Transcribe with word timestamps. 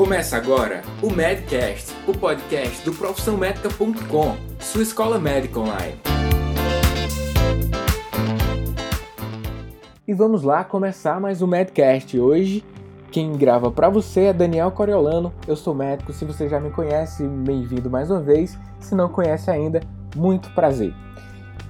Começa 0.00 0.38
agora 0.38 0.80
o 1.02 1.10
Medcast, 1.10 1.94
o 2.08 2.16
podcast 2.16 2.82
do 2.86 2.94
profissãomédica.com, 2.94 4.34
sua 4.58 4.80
escola 4.82 5.18
médica 5.18 5.60
online. 5.60 6.00
E 10.08 10.14
vamos 10.14 10.42
lá 10.42 10.64
começar 10.64 11.20
mais 11.20 11.42
um 11.42 11.46
Medcast. 11.46 12.18
Hoje, 12.18 12.64
quem 13.12 13.32
grava 13.32 13.70
para 13.70 13.90
você 13.90 14.20
é 14.20 14.32
Daniel 14.32 14.70
Coriolano. 14.70 15.34
Eu 15.46 15.54
sou 15.54 15.74
médico. 15.74 16.14
Se 16.14 16.24
você 16.24 16.48
já 16.48 16.58
me 16.58 16.70
conhece, 16.70 17.28
bem-vindo 17.28 17.90
mais 17.90 18.10
uma 18.10 18.22
vez. 18.22 18.58
Se 18.78 18.94
não 18.94 19.10
conhece 19.10 19.50
ainda, 19.50 19.82
muito 20.16 20.48
prazer. 20.54 20.94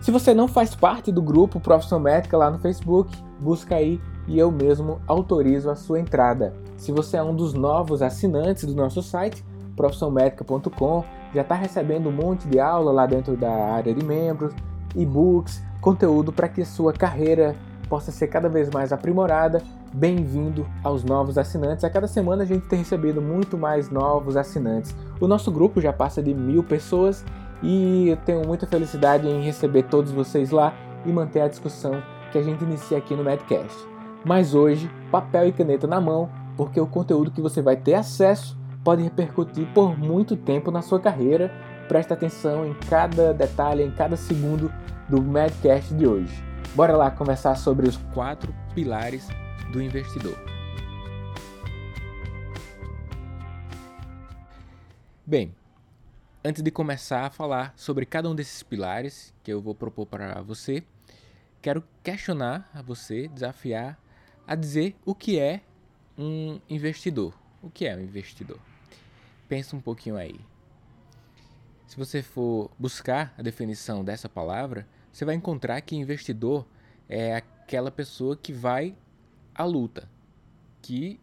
Se 0.00 0.12
você 0.12 0.32
não 0.32 0.46
faz 0.46 0.72
parte 0.72 1.10
do 1.10 1.20
grupo 1.20 1.58
Profissão 1.58 1.98
Médica 1.98 2.38
lá 2.38 2.48
no 2.48 2.60
Facebook, 2.60 3.12
busca 3.40 3.74
aí 3.74 4.00
e 4.27 4.39
eu 4.39 4.50
mesmo 4.50 5.00
autorizo 5.07 5.71
a 5.71 5.75
sua 5.75 6.00
entrada. 6.00 6.55
Se 6.77 6.93
você 6.93 7.16
é 7.16 7.23
um 7.23 7.34
dos 7.34 7.52
novos 7.52 8.02
assinantes 8.02 8.65
do 8.65 8.74
nosso 8.74 9.02
site, 9.02 9.45
profissãomédica.com, 9.77 11.05
já 11.34 11.42
está 11.42 11.55
recebendo 11.55 12.09
um 12.09 12.12
monte 12.12 12.47
de 12.48 12.59
aula 12.59 12.92
lá 12.92 13.06
dentro 13.06 13.37
da 13.37 13.51
área 13.51 13.95
de 13.95 14.05
membros, 14.05 14.52
e-books, 14.95 15.62
conteúdo 15.80 16.33
para 16.33 16.48
que 16.48 16.64
sua 16.64 16.92
carreira 16.92 17.55
possa 17.88 18.12
ser 18.12 18.28
cada 18.28 18.48
vez 18.48 18.70
mais 18.70 18.92
aprimorada. 18.92 19.62
Bem-vindo 19.92 20.64
aos 20.84 21.02
novos 21.02 21.37
assinantes. 21.37 21.83
A 21.83 21.91
cada 21.91 22.06
semana 22.06 22.45
a 22.45 22.47
gente 22.47 22.69
tem 22.69 22.78
recebido 22.78 23.20
muito 23.20 23.59
mais 23.59 23.91
novos 23.91 24.37
assinantes. 24.37 24.95
O 25.20 25.27
nosso 25.27 25.50
grupo 25.50 25.80
já 25.80 25.92
passa 25.92 26.23
de 26.23 26.33
mil 26.33 26.62
pessoas 26.62 27.25
e 27.62 28.09
eu 28.09 28.16
tenho 28.19 28.47
muita 28.47 28.66
felicidade 28.66 29.28
em 29.28 29.42
receber 29.42 29.83
todos 29.84 30.12
vocês 30.12 30.50
lá 30.50 30.73
e 31.05 31.12
manter 31.12 31.41
a 31.41 31.48
discussão 31.48 32.00
que 32.30 32.39
a 32.39 32.42
gente 32.42 32.62
inicia 32.62 32.98
aqui 32.98 33.14
no 33.14 33.25
Medcast. 33.25 33.89
Mas 34.24 34.55
hoje, 34.55 34.91
papel 35.10 35.48
e 35.48 35.52
caneta 35.52 35.87
na 35.87 36.01
mão, 36.01 36.30
porque 36.56 36.80
o 36.80 36.87
conteúdo 36.87 37.30
que 37.30 37.41
você 37.41 37.62
vai 37.62 37.77
ter 37.77 37.95
acesso 37.95 38.59
pode 38.84 39.02
repercutir 39.02 39.66
por 39.73 39.98
muito 39.98 40.37
tempo 40.37 40.70
na 40.70 40.83
sua 40.83 41.00
carreira. 41.00 41.50
Presta 41.89 42.14
atenção 42.14 42.67
em 42.67 42.75
cada 42.89 43.33
detalhe, 43.33 43.83
em 43.83 43.91
cada 43.91 44.17
segundo 44.17 44.72
do 45.09 45.20
Medcast 45.22 45.94
de 45.94 46.06
hoje. 46.06 46.44
Bora 46.75 46.97
lá 46.97 47.11
conversar 47.11 47.56
sobre 47.56 47.89
os 47.89 47.97
quatro 48.14 48.55
pilares 48.75 49.28
do 49.72 49.83
investidor. 49.83 50.39
Bem, 55.27 55.55
Antes 56.42 56.62
de 56.62 56.70
começar 56.70 57.27
a 57.27 57.31
falar 57.31 57.75
sobre 57.77 58.06
cada 58.06 58.27
um 58.27 58.34
desses 58.34 58.62
pilares 58.62 59.31
que 59.44 59.53
eu 59.53 59.61
vou 59.61 59.75
propor 59.75 60.06
para 60.06 60.41
você, 60.41 60.83
quero 61.61 61.84
questionar 62.03 62.66
a 62.72 62.81
você, 62.81 63.28
desafiar 63.28 63.98
a 64.51 64.56
dizer 64.56 64.97
o 65.06 65.15
que 65.15 65.39
é 65.39 65.61
um 66.19 66.59
investidor. 66.69 67.33
O 67.62 67.70
que 67.70 67.87
é 67.87 67.95
um 67.95 68.01
investidor? 68.01 68.59
Pensa 69.48 69.77
um 69.77 69.81
pouquinho 69.81 70.17
aí. 70.17 70.41
Se 71.87 71.97
você 71.97 72.20
for 72.20 72.69
buscar 72.77 73.33
a 73.39 73.43
definição 73.43 74.05
dessa 74.05 74.28
palavra, 74.28 74.89
você 75.12 75.25
vai 75.25 75.37
encontrar 75.37 75.81
que 75.83 75.95
investidor 75.95 76.67
é 77.09 77.37
aquela 77.37 77.93
pessoa 77.93 78.37
que 78.37 78.53
vai 78.53 78.97
à 79.55 79.65
luta, 79.65 80.11
que 80.83 81.21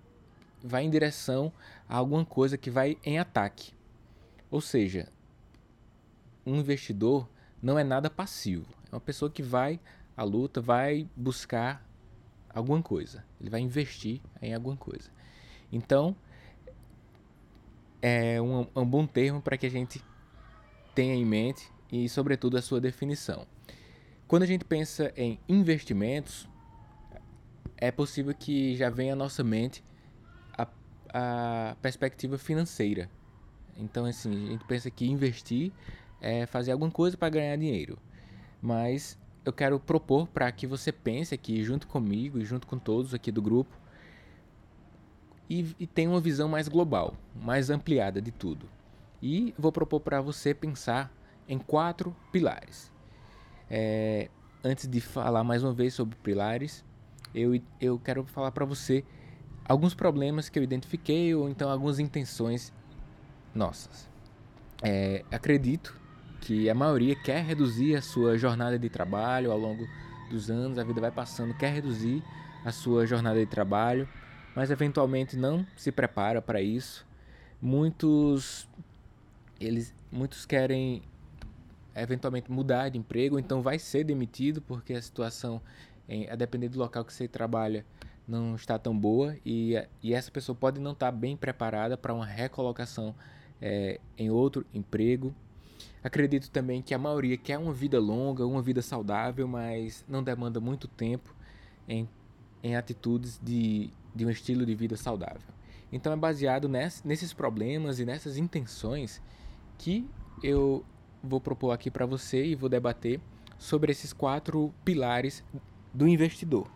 vai 0.64 0.86
em 0.86 0.90
direção 0.90 1.52
a 1.90 1.98
alguma 1.98 2.24
coisa 2.24 2.58
que 2.58 2.70
vai 2.70 2.98
em 3.04 3.20
ataque. 3.20 3.74
Ou 4.50 4.62
seja, 4.62 5.10
um 6.46 6.56
investidor 6.56 7.28
não 7.62 7.78
é 7.78 7.84
nada 7.84 8.10
passivo. 8.10 8.74
É 8.90 8.96
uma 8.96 9.02
pessoa 9.02 9.30
que 9.30 9.44
vai 9.44 9.82
à 10.16 10.24
luta, 10.24 10.62
vai 10.62 11.10
buscar 11.14 11.86
alguma 12.58 12.82
coisa. 12.82 13.24
Ele 13.40 13.50
vai 13.50 13.62
investir 13.62 14.22
em 14.42 14.54
alguma 14.54 14.76
coisa. 14.76 15.10
Então, 15.72 16.16
é 18.02 18.42
um, 18.42 18.68
um 18.76 18.86
bom 18.86 19.06
termo 19.06 19.42
para 19.42 19.58
que 19.58 19.66
a 19.66 19.70
gente 19.70 20.04
tenha 20.94 21.14
em 21.14 21.26
mente 21.26 21.72
e, 21.92 22.10
sobretudo, 22.10 22.58
a 22.58 22.62
sua 22.62 22.82
definição. 22.82 23.46
Quando 24.28 24.44
a 24.44 24.46
gente 24.46 24.66
pensa 24.66 25.14
em 25.16 25.40
investimentos, 25.48 26.48
é 27.78 27.92
possível 27.92 28.34
que 28.34 28.76
já 28.76 28.90
venha 28.90 29.14
à 29.14 29.16
nossa 29.16 29.44
mente 29.44 29.84
a, 30.58 30.68
a 31.14 31.76
perspectiva 31.82 32.38
financeira. 32.38 33.10
Então, 33.78 34.06
assim, 34.06 34.48
a 34.48 34.52
gente 34.52 34.66
pensa 34.66 34.90
que 34.90 35.06
investir 35.06 35.72
é 36.20 36.48
fazer 36.48 36.72
alguma 36.72 36.90
coisa 36.90 37.16
para 37.16 37.30
ganhar 37.30 37.56
dinheiro. 37.56 38.00
Mas 38.60 39.18
eu 39.48 39.54
quero 39.54 39.80
propor 39.80 40.28
para 40.28 40.52
que 40.52 40.68
você 40.68 40.92
pense 40.92 41.34
aqui 41.34 41.64
junto 41.64 41.88
comigo 41.88 42.38
e 42.38 42.44
junto 42.44 42.68
com 42.68 42.78
todos 42.78 43.14
aqui 43.14 43.32
do 43.32 43.42
grupo 43.42 43.74
e, 45.50 45.74
e 45.80 45.88
tenha 45.88 46.10
uma 46.10 46.20
visão 46.20 46.50
mais 46.50 46.68
global, 46.68 47.16
mais 47.34 47.70
ampliada 47.70 48.22
de 48.22 48.30
tudo. 48.30 48.68
E 49.22 49.56
vou 49.58 49.72
propor 49.72 50.02
para 50.02 50.20
você 50.20 50.54
pensar 50.54 51.10
em 51.48 51.58
quatro 51.58 52.14
pilares. 52.30 52.92
É, 53.72 54.30
antes 54.62 54.86
de 54.86 55.00
falar 55.00 55.46
mais 55.46 55.64
uma 55.64 55.72
vez 55.72 55.94
sobre 55.94 56.18
pilares, 56.18 56.84
eu, 57.34 57.58
eu 57.80 57.98
quero 57.98 58.26
falar 58.26 58.52
para 58.52 58.66
você 58.66 59.06
alguns 59.64 59.94
problemas 59.94 60.50
que 60.50 60.60
eu 60.60 60.64
identifiquei 60.64 61.34
ou 61.34 61.48
então 61.48 61.70
algumas 61.70 62.00
intenções 62.00 62.74
nossas. 63.56 64.10
É, 64.84 65.24
acredito 65.32 65.98
que 66.42 66.70
a 66.70 66.76
maioria 66.76 67.16
quer 67.16 67.44
reduzir 67.44 67.96
a 67.96 68.02
sua 68.02 68.38
jornada 68.38 68.78
de 68.78 68.90
trabalho 68.90 69.52
ao 69.52 69.58
longo 69.58 69.88
dos 70.30 70.50
anos, 70.50 70.78
a 70.78 70.84
vida 70.84 71.02
vai 71.02 71.12
passando, 71.12 71.54
quer 71.54 71.74
reduzir 71.74 72.24
a 72.64 72.72
sua 72.72 73.06
jornada 73.06 73.40
de 73.40 73.46
trabalho, 73.46 74.08
mas 74.56 74.72
eventualmente 74.72 75.38
não 75.38 75.66
se 75.76 75.92
prepara 75.92 76.42
para 76.42 76.62
isso. 76.62 77.06
Muitos 77.62 78.68
eles 79.60 79.94
muitos 80.12 80.46
querem 80.46 81.02
eventualmente 81.96 82.52
mudar 82.52 82.90
de 82.90 82.98
emprego, 82.98 83.40
então 83.40 83.62
vai 83.62 83.80
ser 83.80 84.04
demitido 84.04 84.62
porque 84.62 84.94
a 84.94 85.02
situação, 85.02 85.62
a 86.30 86.36
depender 86.36 86.70
do 86.70 86.78
local 86.78 87.04
que 87.04 87.12
você 87.14 87.28
trabalha, 87.28 87.86
não 88.28 88.56
está 88.56 88.78
tão 88.78 88.98
boa 88.98 89.36
e, 89.46 89.74
e 90.04 90.14
essa 90.14 90.30
pessoa 90.30 90.56
pode 90.56 90.80
não 90.80 90.92
estar 90.92 91.12
bem 91.12 91.36
preparada 91.36 91.98
para 91.98 92.14
uma 92.14 92.26
recolocação 92.26 93.16
é, 93.62 94.00
em 94.18 94.30
outro 94.30 94.66
emprego. 94.74 95.34
Acredito 96.04 96.50
também 96.50 96.82
que 96.82 96.94
a 96.94 96.98
maioria 96.98 97.38
quer 97.38 97.58
uma 97.58 97.74
vida 97.74 98.00
longa, 98.00 98.46
uma 98.46 98.62
vida 98.62 98.82
saudável, 98.82 99.48
mas 99.48 100.06
não 100.08 100.24
demanda 100.24 100.60
muito 100.60 100.88
tempo 100.88 101.36
em, 101.88 102.08
em 102.64 102.76
atitudes 102.76 103.40
de, 103.42 103.90
de 104.16 104.26
um 104.26 104.30
estilo 104.30 104.66
de 104.66 104.76
vida 104.76 104.96
saudável. 104.96 105.54
Então 105.92 106.12
é 106.12 106.16
baseado 106.16 106.68
ness, 106.68 107.04
nesses 107.04 107.34
problemas 107.34 108.00
e 108.00 108.06
nessas 108.06 108.38
intenções 108.38 109.22
que 109.78 110.06
eu 110.44 110.86
vou 111.24 111.40
propor 111.40 111.72
aqui 111.72 111.90
para 111.90 112.06
você 112.06 112.46
e 112.46 112.56
vou 112.56 112.70
debater 112.70 113.20
sobre 113.58 113.92
esses 113.92 114.14
quatro 114.14 114.74
pilares 114.84 115.44
do 115.94 116.08
investidor. 116.08 116.70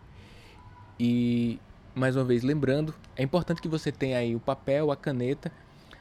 E 0.98 1.58
mais 1.94 2.16
uma 2.16 2.24
vez 2.24 2.42
lembrando, 2.42 2.94
é 3.16 3.22
importante 3.22 3.60
que 3.60 3.68
você 3.68 3.92
tenha 3.92 4.18
aí 4.18 4.34
o 4.34 4.40
papel, 4.40 4.90
a 4.90 4.96
caneta, 4.96 5.52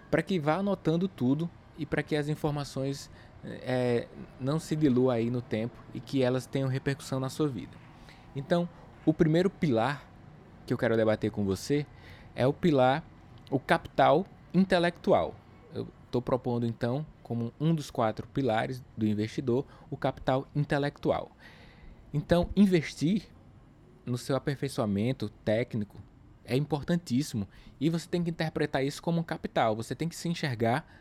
para 0.09 0.22
que 0.22 0.40
vá 0.40 0.56
anotando 0.56 1.07
tudo 1.07 1.50
e 1.81 1.85
para 1.87 2.03
que 2.03 2.15
as 2.15 2.29
informações 2.29 3.09
é, 3.43 4.07
não 4.39 4.59
se 4.59 4.75
diluam 4.75 5.09
aí 5.09 5.31
no 5.31 5.41
tempo 5.41 5.75
e 5.95 5.99
que 5.99 6.21
elas 6.21 6.45
tenham 6.45 6.69
repercussão 6.69 7.19
na 7.19 7.27
sua 7.27 7.47
vida. 7.47 7.75
Então, 8.35 8.69
o 9.03 9.11
primeiro 9.11 9.49
pilar 9.49 10.05
que 10.63 10.71
eu 10.71 10.77
quero 10.77 10.95
debater 10.95 11.31
com 11.31 11.43
você 11.43 11.87
é 12.35 12.45
o 12.45 12.53
pilar, 12.53 13.03
o 13.49 13.59
capital 13.59 14.27
intelectual. 14.53 15.33
Eu 15.73 15.87
estou 16.05 16.21
propondo 16.21 16.67
então, 16.67 17.03
como 17.23 17.51
um 17.59 17.73
dos 17.73 17.89
quatro 17.89 18.27
pilares 18.27 18.83
do 18.95 19.07
investidor, 19.07 19.65
o 19.89 19.97
capital 19.97 20.47
intelectual. 20.55 21.31
Então, 22.13 22.47
investir 22.55 23.23
no 24.05 24.19
seu 24.19 24.35
aperfeiçoamento 24.35 25.29
técnico 25.43 25.97
é 26.45 26.55
importantíssimo 26.55 27.47
e 27.79 27.89
você 27.89 28.07
tem 28.07 28.23
que 28.23 28.29
interpretar 28.29 28.85
isso 28.85 29.01
como 29.01 29.19
um 29.19 29.23
capital. 29.23 29.75
Você 29.75 29.95
tem 29.95 30.07
que 30.07 30.16
se 30.16 30.29
enxergar 30.29 31.00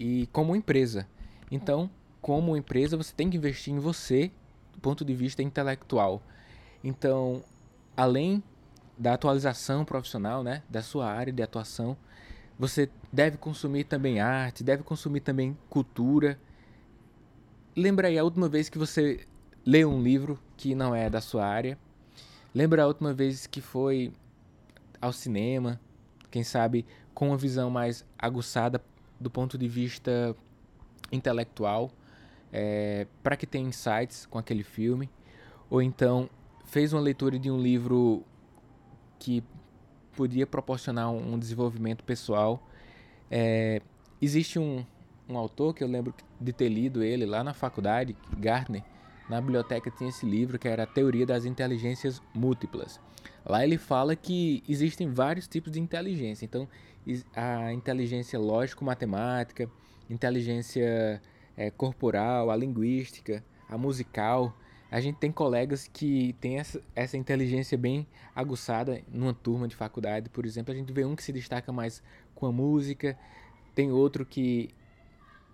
e 0.00 0.26
como 0.32 0.56
empresa. 0.56 1.06
Então, 1.50 1.90
como 2.22 2.56
empresa, 2.56 2.96
você 2.96 3.12
tem 3.14 3.28
que 3.28 3.36
investir 3.36 3.74
em 3.74 3.78
você 3.78 4.32
do 4.72 4.80
ponto 4.80 5.04
de 5.04 5.14
vista 5.14 5.42
intelectual. 5.42 6.22
Então, 6.82 7.44
além 7.94 8.42
da 8.96 9.12
atualização 9.12 9.84
profissional, 9.84 10.42
né, 10.42 10.62
da 10.70 10.82
sua 10.82 11.06
área 11.06 11.30
de 11.30 11.42
atuação, 11.42 11.94
você 12.58 12.88
deve 13.12 13.36
consumir 13.36 13.84
também 13.84 14.20
arte, 14.20 14.64
deve 14.64 14.82
consumir 14.82 15.20
também 15.20 15.56
cultura. 15.68 16.38
Lembra 17.76 18.08
aí 18.08 18.18
a 18.18 18.24
última 18.24 18.48
vez 18.48 18.70
que 18.70 18.78
você 18.78 19.26
leu 19.66 19.90
um 19.90 20.02
livro 20.02 20.38
que 20.56 20.74
não 20.74 20.94
é 20.94 21.10
da 21.10 21.20
sua 21.20 21.46
área? 21.46 21.78
Lembra 22.54 22.84
a 22.84 22.86
última 22.86 23.12
vez 23.12 23.46
que 23.46 23.60
foi 23.60 24.12
ao 25.00 25.12
cinema, 25.12 25.78
quem 26.30 26.42
sabe 26.42 26.86
com 27.12 27.28
uma 27.28 27.36
visão 27.36 27.70
mais 27.70 28.04
aguçada 28.18 28.82
do 29.20 29.30
ponto 29.30 29.58
de 29.58 29.68
vista 29.68 30.34
intelectual, 31.12 31.90
é, 32.52 33.06
para 33.22 33.36
que 33.36 33.46
tenha 33.46 33.68
insights 33.68 34.26
com 34.26 34.38
aquele 34.38 34.62
filme, 34.62 35.10
ou 35.68 35.82
então 35.82 36.28
fez 36.64 36.92
uma 36.92 37.02
leitura 37.02 37.38
de 37.38 37.50
um 37.50 37.60
livro 37.60 38.24
que 39.18 39.44
podia 40.16 40.46
proporcionar 40.46 41.10
um, 41.10 41.38
desenvolvimento 41.38 42.02
pessoal. 42.04 42.66
É, 43.30 43.80
existe 44.20 44.58
um, 44.58 44.84
um 45.28 45.36
autor 45.36 45.74
que 45.74 45.84
eu 45.84 45.88
lembro 45.88 46.14
de 46.40 46.52
ter 46.52 46.68
lido 46.68 47.02
ele 47.02 47.26
lá 47.26 47.44
na 47.44 47.52
faculdade, 47.54 48.16
Gardner, 48.38 48.82
na 49.30 49.40
biblioteca 49.40 49.92
tinha 49.92 50.10
esse 50.10 50.26
livro 50.26 50.58
que 50.58 50.66
era 50.66 50.82
a 50.82 50.86
Teoria 50.86 51.24
das 51.24 51.44
Inteligências 51.44 52.20
Múltiplas. 52.34 52.98
Lá 53.46 53.62
ele 53.62 53.78
fala 53.78 54.16
que 54.16 54.60
existem 54.68 55.08
vários 55.08 55.46
tipos 55.46 55.70
de 55.70 55.78
inteligência. 55.78 56.44
Então, 56.44 56.68
a 57.32 57.72
inteligência 57.72 58.40
lógico-matemática, 58.40 59.70
inteligência 60.10 61.22
é, 61.56 61.70
corporal, 61.70 62.50
a 62.50 62.56
linguística, 62.56 63.44
a 63.68 63.78
musical. 63.78 64.52
A 64.90 65.00
gente 65.00 65.18
tem 65.18 65.30
colegas 65.30 65.86
que 65.86 66.34
têm 66.40 66.58
essa, 66.58 66.82
essa 66.96 67.16
inteligência 67.16 67.78
bem 67.78 68.08
aguçada 68.34 69.00
numa 69.08 69.32
turma 69.32 69.68
de 69.68 69.76
faculdade, 69.76 70.28
por 70.28 70.44
exemplo. 70.44 70.74
A 70.74 70.76
gente 70.76 70.92
vê 70.92 71.04
um 71.04 71.14
que 71.14 71.22
se 71.22 71.32
destaca 71.32 71.70
mais 71.70 72.02
com 72.34 72.46
a 72.46 72.52
música, 72.52 73.16
tem 73.76 73.92
outro 73.92 74.26
que 74.26 74.70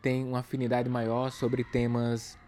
tem 0.00 0.25
uma 0.25 0.38
afinidade 0.38 0.88
maior 0.88 1.31
sobre 1.31 1.62
temas 1.62 2.38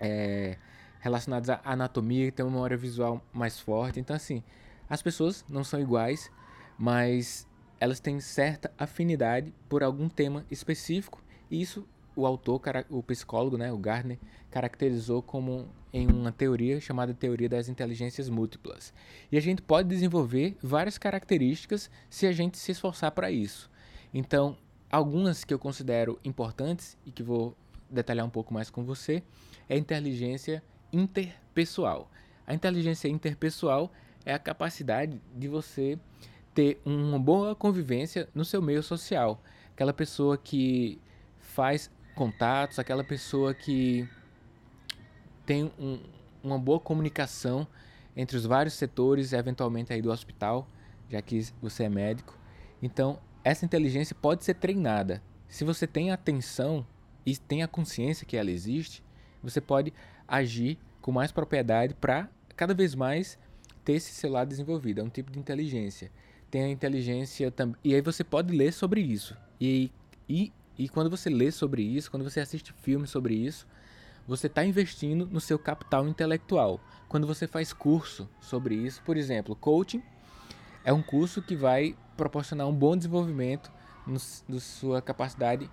é, 0.00 0.56
relacionados 1.00 1.50
à 1.50 1.60
anatomia, 1.64 2.30
tem 2.32 2.44
uma 2.44 2.52
memória 2.52 2.76
visual 2.76 3.22
mais 3.32 3.58
forte. 3.58 4.00
Então, 4.00 4.14
assim, 4.14 4.42
as 4.88 5.02
pessoas 5.02 5.44
não 5.48 5.64
são 5.64 5.80
iguais, 5.80 6.30
mas 6.78 7.46
elas 7.80 8.00
têm 8.00 8.20
certa 8.20 8.72
afinidade 8.78 9.54
por 9.68 9.82
algum 9.82 10.08
tema 10.08 10.44
específico. 10.50 11.22
E 11.50 11.60
isso 11.60 11.86
o 12.18 12.26
autor, 12.26 12.60
o 12.90 13.00
psicólogo, 13.00 13.56
né, 13.56 13.72
o 13.72 13.78
Gardner, 13.78 14.18
caracterizou 14.50 15.22
como 15.22 15.68
em 15.92 16.08
uma 16.08 16.32
teoria 16.32 16.80
chamada 16.80 17.14
teoria 17.14 17.48
das 17.48 17.68
inteligências 17.68 18.28
múltiplas. 18.28 18.92
E 19.30 19.38
a 19.38 19.40
gente 19.40 19.62
pode 19.62 19.88
desenvolver 19.88 20.56
várias 20.60 20.98
características 20.98 21.88
se 22.10 22.26
a 22.26 22.32
gente 22.32 22.58
se 22.58 22.72
esforçar 22.72 23.12
para 23.12 23.30
isso. 23.30 23.70
Então, 24.12 24.56
algumas 24.90 25.44
que 25.44 25.54
eu 25.54 25.60
considero 25.60 26.18
importantes 26.24 26.98
e 27.06 27.12
que 27.12 27.22
vou 27.22 27.56
detalhar 27.90 28.24
um 28.24 28.30
pouco 28.30 28.52
mais 28.52 28.70
com 28.70 28.84
você 28.84 29.22
é 29.68 29.74
a 29.74 29.78
inteligência 29.78 30.62
interpessoal. 30.92 32.10
A 32.46 32.54
inteligência 32.54 33.08
interpessoal 33.08 33.92
é 34.24 34.32
a 34.32 34.38
capacidade 34.38 35.20
de 35.34 35.48
você 35.48 35.98
ter 36.54 36.80
uma 36.84 37.18
boa 37.18 37.54
convivência 37.54 38.28
no 38.34 38.44
seu 38.44 38.60
meio 38.60 38.82
social. 38.82 39.42
Aquela 39.72 39.92
pessoa 39.92 40.36
que 40.36 41.00
faz 41.38 41.90
contatos, 42.14 42.78
aquela 42.78 43.04
pessoa 43.04 43.54
que 43.54 44.08
tem 45.46 45.70
um, 45.78 46.00
uma 46.42 46.58
boa 46.58 46.80
comunicação 46.80 47.66
entre 48.16 48.36
os 48.36 48.44
vários 48.44 48.74
setores, 48.74 49.32
eventualmente 49.32 49.92
aí 49.92 50.02
do 50.02 50.10
hospital, 50.10 50.66
já 51.08 51.22
que 51.22 51.46
você 51.62 51.84
é 51.84 51.88
médico. 51.88 52.36
Então, 52.82 53.18
essa 53.44 53.64
inteligência 53.64 54.16
pode 54.20 54.44
ser 54.44 54.54
treinada. 54.54 55.22
Se 55.48 55.64
você 55.64 55.86
tem 55.86 56.10
atenção 56.10 56.84
e 57.24 57.36
tem 57.36 57.62
a 57.62 57.68
consciência 57.68 58.26
que 58.26 58.36
ela 58.36 58.50
existe, 58.50 59.02
você 59.42 59.60
pode 59.60 59.92
agir 60.26 60.78
com 61.00 61.12
mais 61.12 61.32
propriedade 61.32 61.94
para 61.94 62.28
cada 62.56 62.74
vez 62.74 62.94
mais 62.94 63.38
ter 63.84 63.94
esse 63.94 64.26
lado 64.26 64.48
desenvolvido. 64.48 65.00
É 65.00 65.04
um 65.04 65.08
tipo 65.08 65.30
de 65.30 65.38
inteligência. 65.38 66.10
Tem 66.50 66.64
a 66.64 66.68
inteligência 66.68 67.50
também. 67.50 67.76
E 67.84 67.94
aí 67.94 68.00
você 68.00 68.24
pode 68.24 68.54
ler 68.54 68.72
sobre 68.72 69.00
isso. 69.00 69.36
E, 69.60 69.90
e, 70.28 70.52
e 70.76 70.88
quando 70.88 71.08
você 71.08 71.30
lê 71.30 71.50
sobre 71.50 71.82
isso, 71.82 72.10
quando 72.10 72.24
você 72.24 72.40
assiste 72.40 72.72
filmes 72.72 73.10
sobre 73.10 73.34
isso, 73.34 73.66
você 74.26 74.46
está 74.46 74.64
investindo 74.64 75.26
no 75.26 75.40
seu 75.40 75.58
capital 75.58 76.06
intelectual. 76.06 76.80
Quando 77.08 77.26
você 77.26 77.46
faz 77.46 77.72
curso 77.72 78.28
sobre 78.40 78.74
isso, 78.74 79.02
por 79.02 79.16
exemplo, 79.16 79.56
coaching 79.56 80.02
é 80.84 80.92
um 80.92 81.02
curso 81.02 81.40
que 81.40 81.56
vai 81.56 81.96
proporcionar 82.16 82.66
um 82.66 82.74
bom 82.74 82.96
desenvolvimento 82.96 83.70
na 84.06 84.60
sua 84.60 85.00
capacidade 85.02 85.70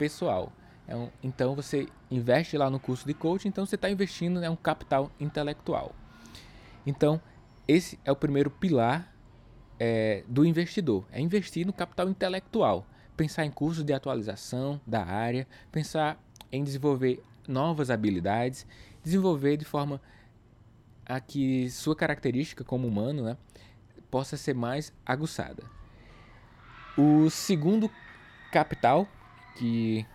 interpessoal. 0.00 0.52
É 0.88 0.96
um, 0.96 1.08
então 1.22 1.54
você 1.54 1.86
investe 2.10 2.56
lá 2.56 2.70
no 2.70 2.80
curso 2.80 3.06
de 3.06 3.14
coaching, 3.14 3.48
então 3.48 3.66
você 3.66 3.74
está 3.74 3.90
investindo 3.90 4.38
em 4.38 4.40
né, 4.40 4.50
um 4.50 4.56
capital 4.56 5.10
intelectual. 5.20 5.94
Então, 6.86 7.20
esse 7.68 7.98
é 8.04 8.10
o 8.10 8.16
primeiro 8.16 8.50
pilar 8.50 9.14
é, 9.78 10.24
do 10.26 10.44
investidor, 10.44 11.06
é 11.12 11.20
investir 11.20 11.66
no 11.66 11.72
capital 11.72 12.08
intelectual, 12.08 12.86
pensar 13.16 13.44
em 13.44 13.50
cursos 13.50 13.84
de 13.84 13.92
atualização 13.92 14.80
da 14.86 15.04
área, 15.04 15.46
pensar 15.70 16.18
em 16.50 16.64
desenvolver 16.64 17.22
novas 17.46 17.90
habilidades, 17.90 18.66
desenvolver 19.04 19.56
de 19.56 19.64
forma 19.64 20.00
a 21.06 21.20
que 21.20 21.70
sua 21.70 21.94
característica 21.94 22.64
como 22.64 22.88
humano 22.88 23.22
né, 23.22 23.36
possa 24.10 24.36
ser 24.36 24.54
mais 24.54 24.92
aguçada. 25.04 25.62
O 26.96 27.30
segundo 27.30 27.90
capital 28.50 29.06
que 29.60 30.06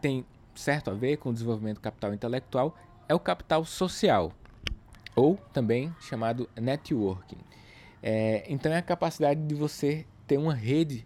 tem 0.00 0.24
certo 0.54 0.88
a 0.88 0.94
ver 0.94 1.16
com 1.16 1.30
o 1.30 1.32
desenvolvimento 1.32 1.78
do 1.78 1.80
capital 1.80 2.14
intelectual 2.14 2.76
é 3.08 3.14
o 3.14 3.18
capital 3.18 3.64
social, 3.64 4.32
ou 5.16 5.36
também 5.52 5.92
chamado 5.98 6.48
networking. 6.54 7.38
É, 8.00 8.44
então 8.48 8.72
é 8.72 8.76
a 8.76 8.82
capacidade 8.82 9.42
de 9.42 9.54
você 9.54 10.06
ter 10.28 10.38
uma 10.38 10.54
rede 10.54 11.04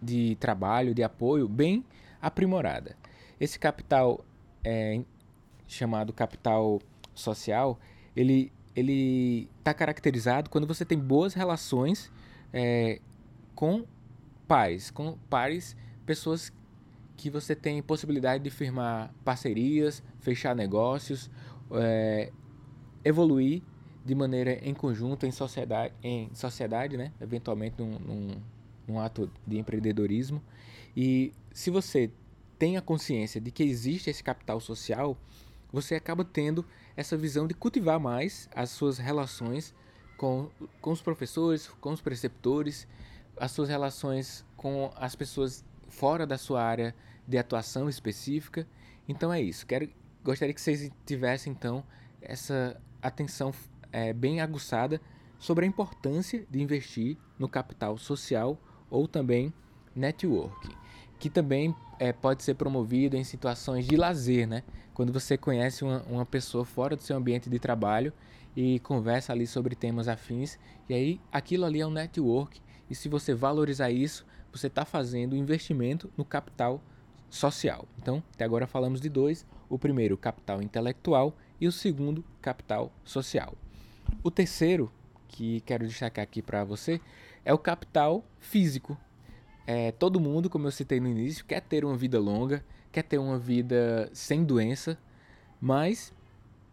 de 0.00 0.36
trabalho, 0.36 0.94
de 0.94 1.02
apoio 1.02 1.48
bem 1.48 1.84
aprimorada. 2.22 2.96
Esse 3.40 3.58
capital 3.58 4.24
é, 4.62 5.02
chamado 5.66 6.12
capital 6.12 6.80
social, 7.12 7.76
ele 8.14 8.52
ele 8.76 9.50
está 9.58 9.74
caracterizado 9.74 10.48
quando 10.48 10.64
você 10.64 10.84
tem 10.84 10.96
boas 10.96 11.34
relações 11.34 12.12
é, 12.52 13.00
com 13.52 13.84
pares, 14.46 14.88
com 14.92 15.18
pares, 15.28 15.76
pessoas 16.06 16.52
que 17.18 17.28
você 17.28 17.54
tem 17.54 17.82
possibilidade 17.82 18.44
de 18.44 18.48
firmar 18.48 19.12
parcerias, 19.24 20.00
fechar 20.20 20.54
negócios, 20.54 21.28
é, 21.72 22.30
evoluir 23.04 23.60
de 24.04 24.14
maneira 24.14 24.52
em 24.62 24.72
conjunto, 24.72 25.26
em 25.26 25.32
sociedade, 25.32 25.92
em 26.00 26.30
sociedade 26.32 26.96
né? 26.96 27.12
eventualmente 27.20 27.74
num, 27.76 27.98
num, 27.98 28.42
num 28.86 29.00
ato 29.00 29.28
de 29.44 29.58
empreendedorismo. 29.58 30.40
E 30.96 31.32
se 31.52 31.70
você 31.70 32.08
tem 32.56 32.76
a 32.76 32.80
consciência 32.80 33.40
de 33.40 33.50
que 33.50 33.64
existe 33.64 34.08
esse 34.08 34.22
capital 34.22 34.60
social, 34.60 35.18
você 35.72 35.96
acaba 35.96 36.24
tendo 36.24 36.64
essa 36.96 37.16
visão 37.16 37.48
de 37.48 37.52
cultivar 37.52 37.98
mais 37.98 38.48
as 38.54 38.70
suas 38.70 38.96
relações 38.96 39.74
com, 40.16 40.48
com 40.80 40.92
os 40.92 41.02
professores, 41.02 41.68
com 41.80 41.90
os 41.92 42.00
preceptores, 42.00 42.86
as 43.36 43.50
suas 43.50 43.68
relações 43.68 44.44
com 44.56 44.92
as 44.94 45.16
pessoas 45.16 45.64
fora 45.88 46.24
da 46.24 46.38
sua 46.38 46.62
área 46.62 46.94
de 47.28 47.36
atuação 47.36 47.88
específica. 47.88 48.66
Então 49.06 49.30
é 49.30 49.40
isso. 49.40 49.66
Quero, 49.66 49.88
gostaria 50.24 50.54
que 50.54 50.60
vocês 50.60 50.90
tivessem 51.04 51.52
então 51.52 51.84
essa 52.22 52.80
atenção 53.02 53.52
é, 53.92 54.12
bem 54.14 54.40
aguçada 54.40 55.00
sobre 55.38 55.66
a 55.66 55.68
importância 55.68 56.44
de 56.50 56.60
investir 56.60 57.18
no 57.38 57.48
capital 57.48 57.98
social 57.98 58.58
ou 58.90 59.06
também 59.06 59.52
networking, 59.94 60.74
que 61.18 61.28
também 61.28 61.74
é, 61.98 62.12
pode 62.12 62.42
ser 62.42 62.54
promovido 62.54 63.16
em 63.16 63.22
situações 63.22 63.86
de 63.86 63.96
lazer, 63.96 64.48
né? 64.48 64.62
Quando 64.94 65.12
você 65.12 65.36
conhece 65.36 65.84
uma, 65.84 66.02
uma 66.04 66.26
pessoa 66.26 66.64
fora 66.64 66.96
do 66.96 67.02
seu 67.02 67.16
ambiente 67.16 67.48
de 67.48 67.58
trabalho 67.58 68.12
e 68.56 68.80
conversa 68.80 69.32
ali 69.32 69.46
sobre 69.46 69.76
temas 69.76 70.08
afins, 70.08 70.58
e 70.88 70.94
aí 70.94 71.20
aquilo 71.30 71.64
ali 71.64 71.80
é 71.80 71.86
um 71.86 71.90
network, 71.90 72.60
e 72.90 72.94
se 72.94 73.08
você 73.08 73.34
valorizar 73.34 73.90
isso, 73.90 74.26
você 74.50 74.66
está 74.66 74.84
fazendo 74.84 75.36
investimento 75.36 76.10
no 76.16 76.24
capital 76.24 76.78
social. 76.78 76.97
Então, 77.98 78.22
até 78.34 78.44
agora 78.44 78.66
falamos 78.66 79.00
de 79.00 79.08
dois: 79.08 79.46
o 79.68 79.78
primeiro, 79.78 80.16
capital 80.16 80.62
intelectual, 80.62 81.36
e 81.60 81.66
o 81.66 81.72
segundo, 81.72 82.24
capital 82.40 82.92
social. 83.04 83.54
O 84.22 84.30
terceiro, 84.30 84.90
que 85.28 85.60
quero 85.62 85.86
destacar 85.86 86.22
aqui 86.22 86.40
para 86.40 86.64
você, 86.64 87.00
é 87.44 87.52
o 87.52 87.58
capital 87.58 88.24
físico. 88.38 88.96
É, 89.66 89.92
todo 89.92 90.20
mundo, 90.20 90.48
como 90.48 90.66
eu 90.66 90.70
citei 90.70 90.98
no 90.98 91.08
início, 91.08 91.44
quer 91.44 91.60
ter 91.60 91.84
uma 91.84 91.96
vida 91.96 92.18
longa, 92.18 92.64
quer 92.90 93.02
ter 93.02 93.18
uma 93.18 93.38
vida 93.38 94.08
sem 94.14 94.42
doença, 94.44 94.98
mas 95.60 96.12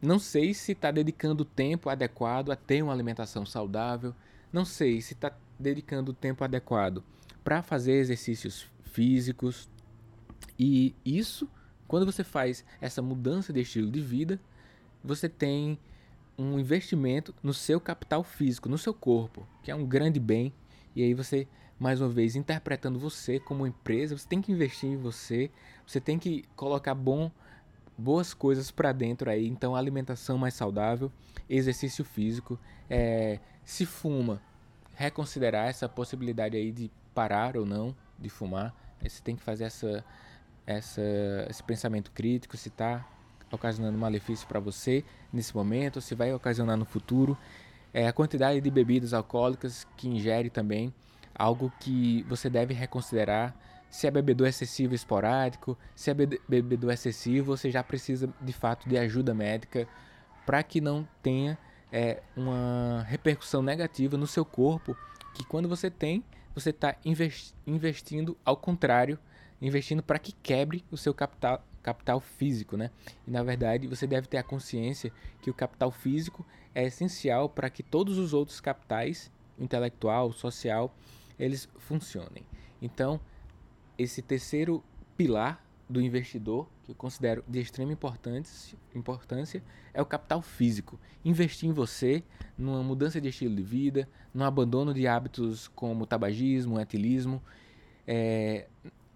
não 0.01 0.19
sei 0.19 0.53
se 0.53 0.71
está 0.71 0.91
dedicando 0.91 1.43
o 1.43 1.45
tempo 1.45 1.89
adequado 1.89 2.51
a 2.51 2.55
ter 2.55 2.81
uma 2.81 2.93
alimentação 2.93 3.45
saudável, 3.45 4.13
não 4.51 4.63
sei 4.63 5.01
se 5.01 5.13
está 5.13 5.35
dedicando 5.59 6.11
o 6.11 6.13
tempo 6.13 6.43
adequado 6.43 7.03
para 7.43 7.61
fazer 7.61 7.93
exercícios 7.93 8.65
físicos. 8.83 9.69
E 10.57 10.95
isso, 11.03 11.49
quando 11.87 12.05
você 12.05 12.23
faz 12.23 12.63
essa 12.79 13.01
mudança 13.01 13.51
de 13.51 13.61
estilo 13.61 13.91
de 13.91 14.01
vida, 14.01 14.39
você 15.03 15.29
tem 15.29 15.77
um 16.37 16.59
investimento 16.59 17.33
no 17.41 17.53
seu 17.53 17.79
capital 17.79 18.23
físico, 18.23 18.67
no 18.67 18.77
seu 18.77 18.93
corpo, 18.93 19.47
que 19.63 19.71
é 19.71 19.75
um 19.75 19.85
grande 19.85 20.19
bem. 20.19 20.53
E 20.95 21.03
aí 21.03 21.13
você, 21.13 21.47
mais 21.79 22.01
uma 22.01 22.09
vez, 22.09 22.35
interpretando 22.35 22.99
você 22.99 23.39
como 23.39 23.67
empresa, 23.67 24.17
você 24.17 24.27
tem 24.27 24.41
que 24.41 24.51
investir 24.51 24.89
em 24.89 24.97
você, 24.97 25.49
você 25.85 25.99
tem 25.99 26.17
que 26.19 26.43
colocar 26.55 26.95
bom, 26.95 27.31
boas 27.97 28.33
coisas 28.33 28.71
para 28.71 28.91
dentro 28.91 29.29
aí. 29.29 29.47
Então, 29.47 29.75
alimentação 29.75 30.37
mais 30.37 30.53
saudável, 30.53 31.11
exercício 31.49 32.03
físico, 32.03 32.59
é, 32.89 33.39
se 33.63 33.85
fuma, 33.85 34.41
reconsiderar 34.95 35.67
essa 35.67 35.87
possibilidade 35.87 36.57
aí 36.57 36.71
de 36.71 36.91
parar 37.13 37.57
ou 37.57 37.65
não 37.65 37.95
de 38.17 38.29
fumar. 38.29 38.73
Você 39.01 39.21
tem 39.21 39.35
que 39.35 39.43
fazer 39.43 39.65
essa, 39.65 40.03
essa, 40.65 41.01
esse 41.49 41.63
pensamento 41.63 42.11
crítico, 42.11 42.57
se 42.57 42.69
está 42.69 43.05
ocasionando 43.51 43.97
malefício 43.97 44.47
para 44.47 44.59
você 44.59 45.03
nesse 45.31 45.55
momento, 45.55 46.01
se 46.01 46.15
vai 46.15 46.33
ocasionar 46.33 46.77
no 46.77 46.85
futuro. 46.85 47.37
É, 47.93 48.07
a 48.07 48.13
quantidade 48.13 48.59
de 48.59 48.69
bebidas 48.69 49.13
alcoólicas 49.13 49.87
que 49.95 50.07
ingere 50.07 50.49
também, 50.49 50.93
algo 51.33 51.71
que 51.79 52.23
você 52.23 52.49
deve 52.49 52.73
reconsiderar. 52.73 53.55
Se 53.89 54.07
é 54.07 54.11
bebedor 54.11 54.47
excessivo 54.47 54.93
esporádico, 54.93 55.77
se 55.95 56.11
é 56.11 56.13
bebedor 56.13 56.91
excessivo, 56.91 57.55
você 57.55 57.71
já 57.71 57.81
precisa 57.81 58.29
de 58.41 58.51
fato 58.51 58.89
de 58.89 58.97
ajuda 58.97 59.33
médica 59.33 59.87
para 60.45 60.61
que 60.61 60.81
não 60.81 61.07
tenha 61.23 61.57
é, 61.91 62.21
uma 62.35 63.05
repercussão 63.07 63.61
negativa 63.61 64.17
no 64.17 64.27
seu 64.27 64.43
corpo, 64.43 64.97
que 65.33 65.45
quando 65.45 65.69
você 65.69 65.89
tem, 65.89 66.23
você 66.53 66.71
está 66.71 66.95
investindo 67.65 68.37
ao 68.43 68.57
contrário, 68.57 69.17
investindo 69.61 70.03
para 70.03 70.19
que 70.19 70.31
quebre 70.31 70.83
o 70.91 70.97
seu 70.97 71.13
capital, 71.13 71.65
capital 71.81 72.19
físico, 72.19 72.75
né? 72.75 72.91
E 73.27 73.31
na 73.31 73.43
verdade 73.43 73.87
você 73.87 74.07
deve 74.07 74.27
ter 74.27 74.37
a 74.37 74.43
consciência 74.43 75.11
que 75.41 75.49
o 75.49 75.53
capital 75.53 75.91
físico 75.91 76.45
é 76.73 76.85
essencial 76.85 77.47
para 77.47 77.69
que 77.69 77.83
todos 77.83 78.17
os 78.17 78.33
outros 78.33 78.59
capitais, 78.59 79.31
intelectual, 79.57 80.31
social, 80.33 80.93
eles 81.39 81.69
funcionem. 81.77 82.43
Então, 82.81 83.19
esse 83.97 84.21
terceiro 84.21 84.83
pilar 85.15 85.63
do 85.87 86.01
investidor, 86.01 86.67
que 86.83 86.91
eu 86.91 86.95
considero 86.95 87.43
de 87.47 87.59
extrema 87.59 87.93
importância, 87.93 89.63
é 89.93 90.01
o 90.01 90.05
capital 90.05 90.41
físico. 90.41 90.99
Investir 91.23 91.69
em 91.69 91.71
você, 91.71 92.23
numa 92.57 92.83
mudança 92.83 93.21
de 93.21 93.29
estilo 93.29 93.55
de 93.55 93.63
vida, 93.63 94.09
no 94.33 94.43
abandono 94.43 94.93
de 94.93 95.07
hábitos 95.07 95.67
como 95.69 96.05
tabagismo, 96.05 96.79
etilismo, 96.79 97.41
é, 98.07 98.67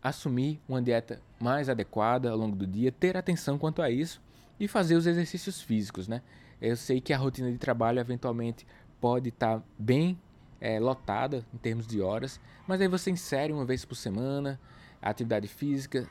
assumir 0.02 0.62
uma 0.68 0.82
dieta 0.82 1.22
mais 1.40 1.70
adequada 1.70 2.32
ao 2.32 2.38
longo 2.38 2.56
do 2.56 2.66
dia, 2.66 2.92
ter 2.92 3.18
atenção 3.18 3.58
quanto 3.58 3.82
a 3.82 3.90
isso 3.90 4.22
e 4.60 4.68
fazer 4.68 4.96
os 4.96 5.06
exercícios 5.06 5.62
físicos, 5.62 6.08
né? 6.08 6.22
Eu 6.62 6.76
sei 6.76 7.00
que 7.00 7.14
a 7.14 7.18
rotina 7.18 7.52
de 7.52 7.58
trabalho 7.58 8.00
eventualmente 8.00 8.66
pode 9.00 9.30
estar 9.30 9.60
tá 9.60 9.64
bem 9.78 10.20
é, 10.60 10.80
lotada 10.80 11.46
em 11.54 11.58
termos 11.58 11.88
de 11.88 12.02
horas, 12.02 12.40
mas 12.68 12.82
aí 12.82 12.88
você 12.88 13.10
insere 13.10 13.54
uma 13.54 13.66
vez 13.66 13.86
por 13.86 13.96
semana 13.96 14.60
a 15.02 15.10
atividade 15.10 15.48
física. 15.48 16.08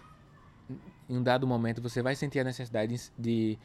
Em 1.09 1.17
um 1.17 1.23
dado 1.23 1.47
momento 1.47 1.83
você 1.83 2.03
vai 2.03 2.15
sentir 2.15 2.41
a 2.41 2.45
necessidade 2.45 3.13
de 3.19 3.59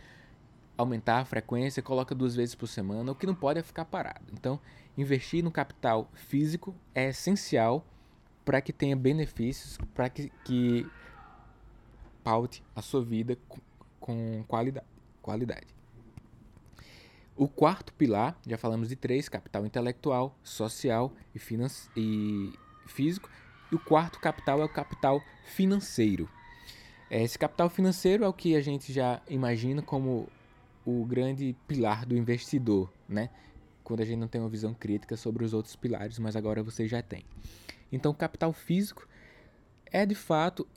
aumentar 0.78 1.20
a 1.20 1.26
frequência, 1.26 1.82
coloca 1.82 2.14
duas 2.16 2.36
vezes 2.36 2.56
por 2.56 2.68
semana. 2.68 3.12
O 3.12 3.16
que 3.16 3.26
não 3.26 3.36
pode 3.36 3.60
é 3.60 3.64
ficar 3.64 3.86
parado. 3.86 4.26
Então, 4.34 4.60
investir 4.98 5.44
no 5.44 5.52
capital 5.52 6.10
físico 6.14 6.76
é 6.94 7.10
essencial 7.10 7.86
para 8.44 8.62
que 8.62 8.74
tenha 8.74 8.96
benefícios, 8.96 9.78
para 9.94 10.10
que, 10.10 10.32
que 10.44 10.88
paute 12.24 12.64
a 12.76 12.82
sua 12.82 13.04
vida 13.04 13.38
com, 13.48 13.60
com 14.00 14.44
qualidade, 14.48 14.86
qualidade. 15.22 15.68
O 17.36 17.48
quarto 17.48 17.94
pilar, 17.94 18.40
já 18.48 18.58
falamos 18.58 18.90
de 18.90 18.96
três: 18.96 19.28
capital 19.28 19.66
intelectual, 19.66 20.38
social 20.44 21.12
e, 21.34 21.40
e 21.98 22.54
físico. 22.86 23.30
E 23.72 23.76
o 23.76 23.80
quarto 23.80 24.20
capital 24.20 24.62
é 24.62 24.66
o 24.66 24.70
capital 24.70 25.22
financeiro. 25.46 26.30
Esse 27.10 27.38
capital 27.38 27.70
financeiro 27.70 28.24
é 28.24 28.28
o 28.28 28.34
que 28.34 28.56
a 28.56 28.62
gente 28.62 28.94
já 28.94 29.22
imagina 29.28 29.82
como 29.82 30.28
o 30.86 31.06
grande 31.06 31.56
pilar 31.68 32.06
do 32.06 32.16
investidor, 32.16 32.92
né? 33.08 33.30
Quando 33.84 34.02
a 34.02 34.06
gente 34.06 34.20
não 34.20 34.28
tem 34.28 34.40
uma 34.40 34.50
visão 34.50 34.74
crítica 34.74 35.18
sobre 35.18 35.44
os 35.44 35.54
outros 35.54 35.76
pilares, 35.76 36.20
mas 36.20 36.36
agora 36.36 36.62
você 36.62 36.88
já 36.88 37.02
tem. 37.02 37.26
Então, 37.94 38.12
capital 38.12 38.52
físico 38.52 39.08
é 39.86 40.04
de 40.04 40.16
fato 40.16 40.68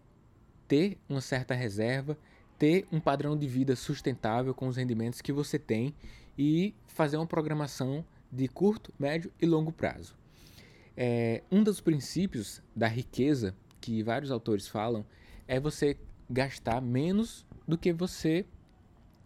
ter 0.68 0.98
uma 1.08 1.22
certa 1.22 1.54
reserva, 1.54 2.16
ter 2.58 2.86
um 2.92 3.00
padrão 3.00 3.36
de 3.36 3.48
vida 3.48 3.74
sustentável 3.74 4.54
com 4.54 4.68
os 4.68 4.76
rendimentos 4.76 5.22
que 5.22 5.32
você 5.32 5.58
tem 5.58 5.94
e 6.38 6.74
fazer 6.86 7.16
uma 7.16 7.26
programação 7.26 8.04
de 8.30 8.46
curto, 8.48 8.92
médio 8.98 9.32
e 9.40 9.46
longo 9.46 9.72
prazo. 9.72 10.14
É, 10.94 11.42
um 11.50 11.62
dos 11.62 11.80
princípios 11.80 12.62
da 12.74 12.86
riqueza 12.86 13.54
que 13.80 14.02
vários 14.02 14.30
autores 14.30 14.68
falam 14.68 15.04
é 15.48 15.58
você 15.58 15.96
gastar 16.28 16.82
menos 16.82 17.46
do 17.66 17.78
que 17.78 17.94
você 17.94 18.44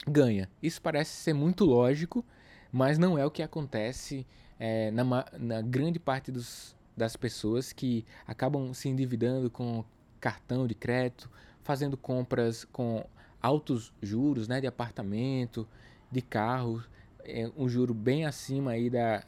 ganha. 0.07 0.49
Isso 0.63 0.81
parece 0.81 1.11
ser 1.11 1.33
muito 1.33 1.65
lógico, 1.65 2.25
mas 2.71 2.99
não 2.99 3.19
é 3.19 3.27
o 3.27 3.31
que 3.33 3.43
acontece 3.43 4.25
é, 4.61 4.93
na, 4.93 5.05
na 5.39 5.63
grande 5.63 5.99
parte 5.99 6.31
dos, 6.31 6.77
das 7.01 7.17
pessoas 7.17 7.73
que 7.73 8.05
acabam 8.27 8.75
se 8.75 8.91
endividando 8.91 9.49
com 9.51 9.83
cartão 10.21 10.67
de 10.67 10.75
crédito, 10.75 11.31
fazendo 11.63 11.97
compras 11.97 12.65
com 12.67 13.03
altos 13.41 13.91
juros, 14.03 14.47
né, 14.47 14.61
de 14.61 14.67
apartamento, 14.67 15.67
de 16.13 16.21
carro, 16.21 16.85
é 17.25 17.51
um 17.57 17.67
juro 17.71 17.95
bem 17.95 18.27
acima 18.27 18.73
aí 18.73 18.91
da 18.91 19.25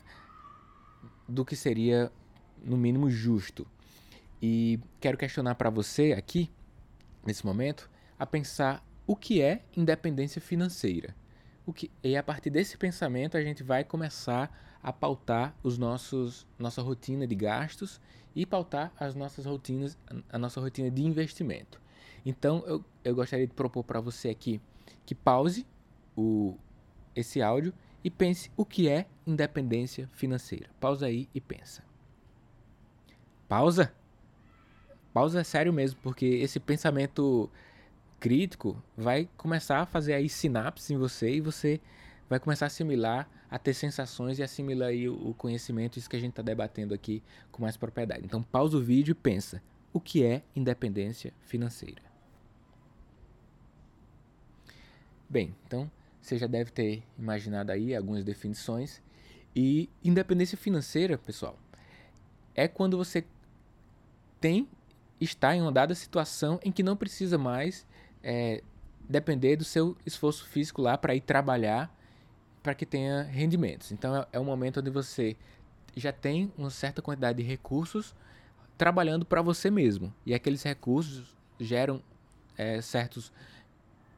do 1.27 1.47
que 1.47 1.57
seria 1.57 2.13
no 2.63 2.77
mínimo 2.77 3.09
justo. 3.11 3.67
E 4.41 4.79
quero 5.01 5.17
questionar 5.17 5.55
para 5.55 5.71
você 5.71 6.13
aqui 6.13 6.51
nesse 7.25 7.47
momento 7.47 7.89
a 8.19 8.27
pensar 8.27 8.85
o 9.07 9.17
que 9.17 9.41
é 9.41 9.63
independência 9.75 10.43
financeira. 10.43 11.17
O 11.65 11.73
que, 11.73 11.91
e 12.03 12.17
a 12.17 12.23
partir 12.23 12.51
desse 12.51 12.77
pensamento 12.77 13.37
a 13.37 13.43
gente 13.43 13.63
vai 13.63 13.83
começar 13.83 14.51
a 14.83 14.93
pautar 14.93 15.55
os 15.63 15.79
nossos 15.79 16.47
nossa 16.59 16.83
rotina 16.83 17.27
de 17.27 17.35
gastos 17.35 18.01
e 18.35 18.45
pautar 18.45 18.93
as 18.99 19.15
nossas 19.15 19.45
rotinas 19.45 19.97
a 20.31 20.39
nossa 20.39 20.61
rotina 20.61 20.91
de 20.91 21.03
investimento. 21.03 21.81
Então 22.25 22.63
eu, 22.67 22.85
eu 23.05 23.15
gostaria 23.15 23.47
de 23.47 23.55
propor 23.55 23.85
para 23.85 24.01
você 24.01 24.29
aqui 24.31 24.61
que 25.05 25.15
pause 25.15 25.67
o 26.17 26.57
esse 27.15 27.43
áudio 27.43 27.73
e 28.03 28.11
pense 28.11 28.51
o 28.57 28.65
que 28.65 28.89
é 28.89 29.07
independência 29.27 30.09
financeira. 30.13 30.69
Pausa 30.81 31.07
aí 31.07 31.29
e 31.35 31.41
pensa. 31.41 31.85
Pausa? 33.49 33.93
Pausa 35.13 35.41
é 35.41 35.45
sério 35.45 35.73
mesmo, 35.73 36.01
porque 36.03 36.25
esse 36.25 36.59
pensamento 36.59 37.51
crítico 38.19 38.83
vai 38.97 39.29
começar 39.37 39.81
a 39.81 39.87
fazer 39.87 40.15
aí 40.15 40.29
sinapses 40.29 40.91
em 40.91 40.97
você 40.97 41.35
e 41.35 41.41
você 41.41 41.81
vai 42.33 42.41
começar 42.41 42.65
a 42.65 42.69
assimilar, 42.69 43.29
a 43.51 43.59
ter 43.59 43.75
sensações 43.75 44.39
e 44.39 44.43
assimilar 44.43 44.89
aí 44.89 45.07
o 45.07 45.35
conhecimento, 45.35 45.99
isso 45.99 46.09
que 46.09 46.17
a 46.17 46.19
gente 46.19 46.31
está 46.31 46.41
debatendo 46.41 46.95
aqui 46.95 47.23
com 47.51 47.61
mais 47.61 47.77
propriedade. 47.77 48.25
Então 48.25 48.43
pausa 48.43 48.79
o 48.79 48.81
vídeo 48.81 49.13
e 49.13 49.15
pensa, 49.15 49.63
o 49.93 50.01
que 50.01 50.25
é 50.25 50.43
independência 50.57 51.35
financeira? 51.43 52.01
Bem, 55.29 55.55
então 55.67 55.91
você 56.23 56.39
já 56.39 56.47
deve 56.47 56.71
ter 56.71 57.03
imaginado 57.19 57.71
aí 57.71 57.95
algumas 57.95 58.25
definições. 58.25 59.03
E 59.55 59.91
independência 60.03 60.57
financeira, 60.57 61.19
pessoal, 61.19 61.59
é 62.55 62.67
quando 62.67 62.97
você 62.97 63.27
tem 64.41 64.67
está 65.21 65.55
em 65.55 65.61
uma 65.61 65.71
dada 65.71 65.95
situação 65.95 66.59
em 66.65 66.73
que 66.73 66.83
não 66.83 66.97
precisa 66.97 67.37
mais 67.37 67.87
é, 68.23 68.63
depender 69.07 69.57
do 69.57 69.65
seu 69.65 69.95
esforço 70.07 70.47
físico 70.47 70.81
lá 70.81 70.97
para 70.97 71.15
ir 71.15 71.21
trabalhar 71.21 71.95
para 72.63 72.75
que 72.75 72.87
tenha 72.87 73.23
rendimentos. 73.23 73.93
Então 73.93 74.17
é, 74.17 74.27
é 74.33 74.41
um 74.41 74.45
momento 74.45 74.81
onde 74.81 74.91
você 74.91 75.37
já 75.97 76.13
tem 76.13 76.53
uma 76.57 76.71
certa 76.71 77.03
quantidade 77.03 77.43
de 77.43 77.49
recursos 77.49 78.15
trabalhando 78.79 79.25
para 79.25 79.43
você 79.43 79.71
mesmo. 79.71 80.13
E 80.25 80.35
aqueles 80.35 80.63
recursos 80.63 81.37
geram 81.59 82.03
é, 82.57 82.81
certos 82.81 83.33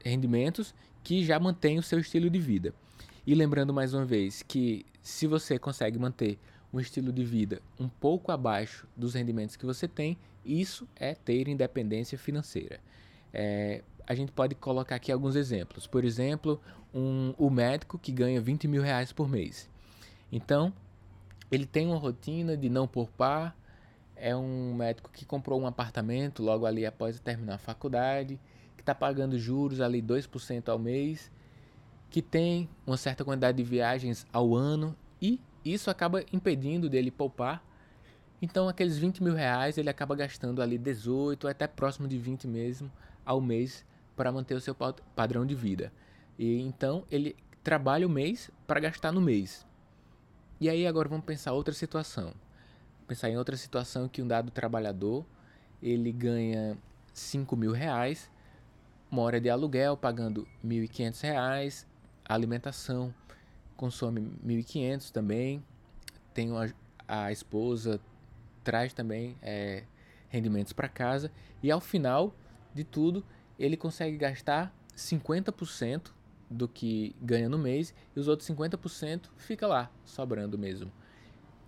rendimentos 0.03 0.73
que 1.03 1.23
já 1.23 1.39
mantêm 1.39 1.77
o 1.77 1.83
seu 1.83 1.99
estilo 1.99 2.29
de 2.29 2.39
vida. 2.39 2.73
E 3.25 3.33
lembrando 3.33 3.73
mais 3.73 3.93
uma 3.93 4.05
vez 4.05 4.43
que 4.43 4.85
se 5.01 5.27
você 5.27 5.57
consegue 5.59 5.97
manter 5.97 6.39
um 6.71 6.79
estilo 6.79 7.11
de 7.11 7.23
vida 7.23 7.61
um 7.79 7.87
pouco 7.87 8.31
abaixo 8.31 8.87
dos 8.95 9.13
rendimentos 9.13 9.55
que 9.55 9.65
você 9.65 9.87
tem, 9.87 10.17
isso 10.43 10.87
é 10.95 11.15
ter 11.15 11.47
independência 11.47 12.17
financeira. 12.17 12.79
É, 13.33 13.81
a 14.07 14.13
gente 14.13 14.31
pode 14.31 14.55
colocar 14.55 14.95
aqui 14.95 15.11
alguns 15.11 15.35
exemplos. 15.35 15.87
Por 15.87 16.03
exemplo, 16.03 16.61
um, 16.93 17.33
o 17.37 17.49
médico 17.49 17.97
que 17.97 18.11
ganha 18.11 18.39
20 18.39 18.67
mil 18.67 18.81
reais 18.81 19.11
por 19.11 19.27
mês. 19.27 19.69
Então, 20.31 20.73
ele 21.51 21.65
tem 21.65 21.87
uma 21.87 21.97
rotina 21.97 22.55
de 22.55 22.69
não 22.69 22.87
poupar, 22.87 23.55
é 24.15 24.35
um 24.35 24.73
médico 24.73 25.09
que 25.11 25.25
comprou 25.25 25.59
um 25.59 25.67
apartamento 25.67 26.41
logo 26.41 26.65
ali 26.65 26.85
após 26.85 27.19
terminar 27.19 27.55
a 27.55 27.57
faculdade, 27.57 28.39
que 28.75 28.81
está 28.81 28.95
pagando 28.95 29.37
juros 29.37 29.81
ali 29.81 30.01
2% 30.01 30.69
ao 30.69 30.79
mês, 30.79 31.31
que 32.09 32.21
tem 32.21 32.69
uma 32.85 32.97
certa 32.97 33.25
quantidade 33.25 33.57
de 33.57 33.63
viagens 33.63 34.25
ao 34.31 34.55
ano 34.55 34.95
e 35.21 35.39
isso 35.63 35.89
acaba 35.89 36.23
impedindo 36.31 36.89
dele 36.89 37.11
poupar. 37.11 37.63
Então, 38.41 38.69
aqueles 38.69 38.97
20 38.97 39.23
mil 39.23 39.33
reais 39.33 39.77
ele 39.77 39.89
acaba 39.89 40.15
gastando 40.15 40.61
ali 40.61 40.77
18, 40.77 41.47
até 41.47 41.67
próximo 41.67 42.07
de 42.07 42.17
20 42.17 42.47
mesmo 42.47 42.91
ao 43.25 43.41
mês 43.41 43.83
para 44.15 44.31
manter 44.31 44.55
o 44.55 44.61
seu 44.61 44.75
padrão 45.15 45.45
de 45.45 45.55
vida. 45.55 45.91
E 46.37 46.59
então 46.61 47.05
ele 47.09 47.35
trabalha 47.63 48.05
o 48.05 48.09
mês 48.09 48.49
para 48.67 48.79
gastar 48.79 49.11
no 49.11 49.21
mês. 49.21 49.65
E 50.59 50.69
aí 50.69 50.87
agora 50.87 51.09
vamos 51.09 51.25
pensar 51.25 51.53
outra 51.53 51.73
situação. 51.73 52.33
pensar 53.07 53.29
em 53.29 53.37
outra 53.37 53.57
situação 53.57 54.07
que 54.07 54.21
um 54.21 54.27
dado 54.27 54.51
trabalhador 54.51 55.25
ele 55.81 56.11
ganha 56.11 56.77
5 57.13 57.55
mil 57.55 57.71
reais, 57.71 58.31
mora 59.11 59.39
de 59.39 59.49
aluguel 59.49 59.95
pagando 59.95 60.47
1.500 60.65 61.21
reais, 61.21 61.87
alimentação 62.27 63.13
consome 63.75 64.21
1.500 64.45 65.11
também, 65.11 65.63
tem 66.33 66.49
a, 66.57 66.73
a 67.07 67.31
esposa 67.31 67.99
traz 68.63 68.93
também 68.93 69.37
é, 69.41 69.83
rendimentos 70.29 70.73
para 70.73 70.87
casa 70.87 71.31
e 71.61 71.69
ao 71.69 71.79
final 71.79 72.33
de 72.73 72.83
tudo 72.83 73.23
ele 73.57 73.77
consegue 73.77 74.17
gastar 74.17 74.73
50% 74.95 76.11
do 76.49 76.67
que 76.67 77.15
ganha 77.21 77.49
no 77.49 77.57
mês 77.57 77.93
e 78.15 78.19
os 78.19 78.27
outros 78.27 78.47
50% 78.49 79.29
fica 79.37 79.67
lá, 79.67 79.91
sobrando 80.03 80.57
mesmo. 80.57 80.91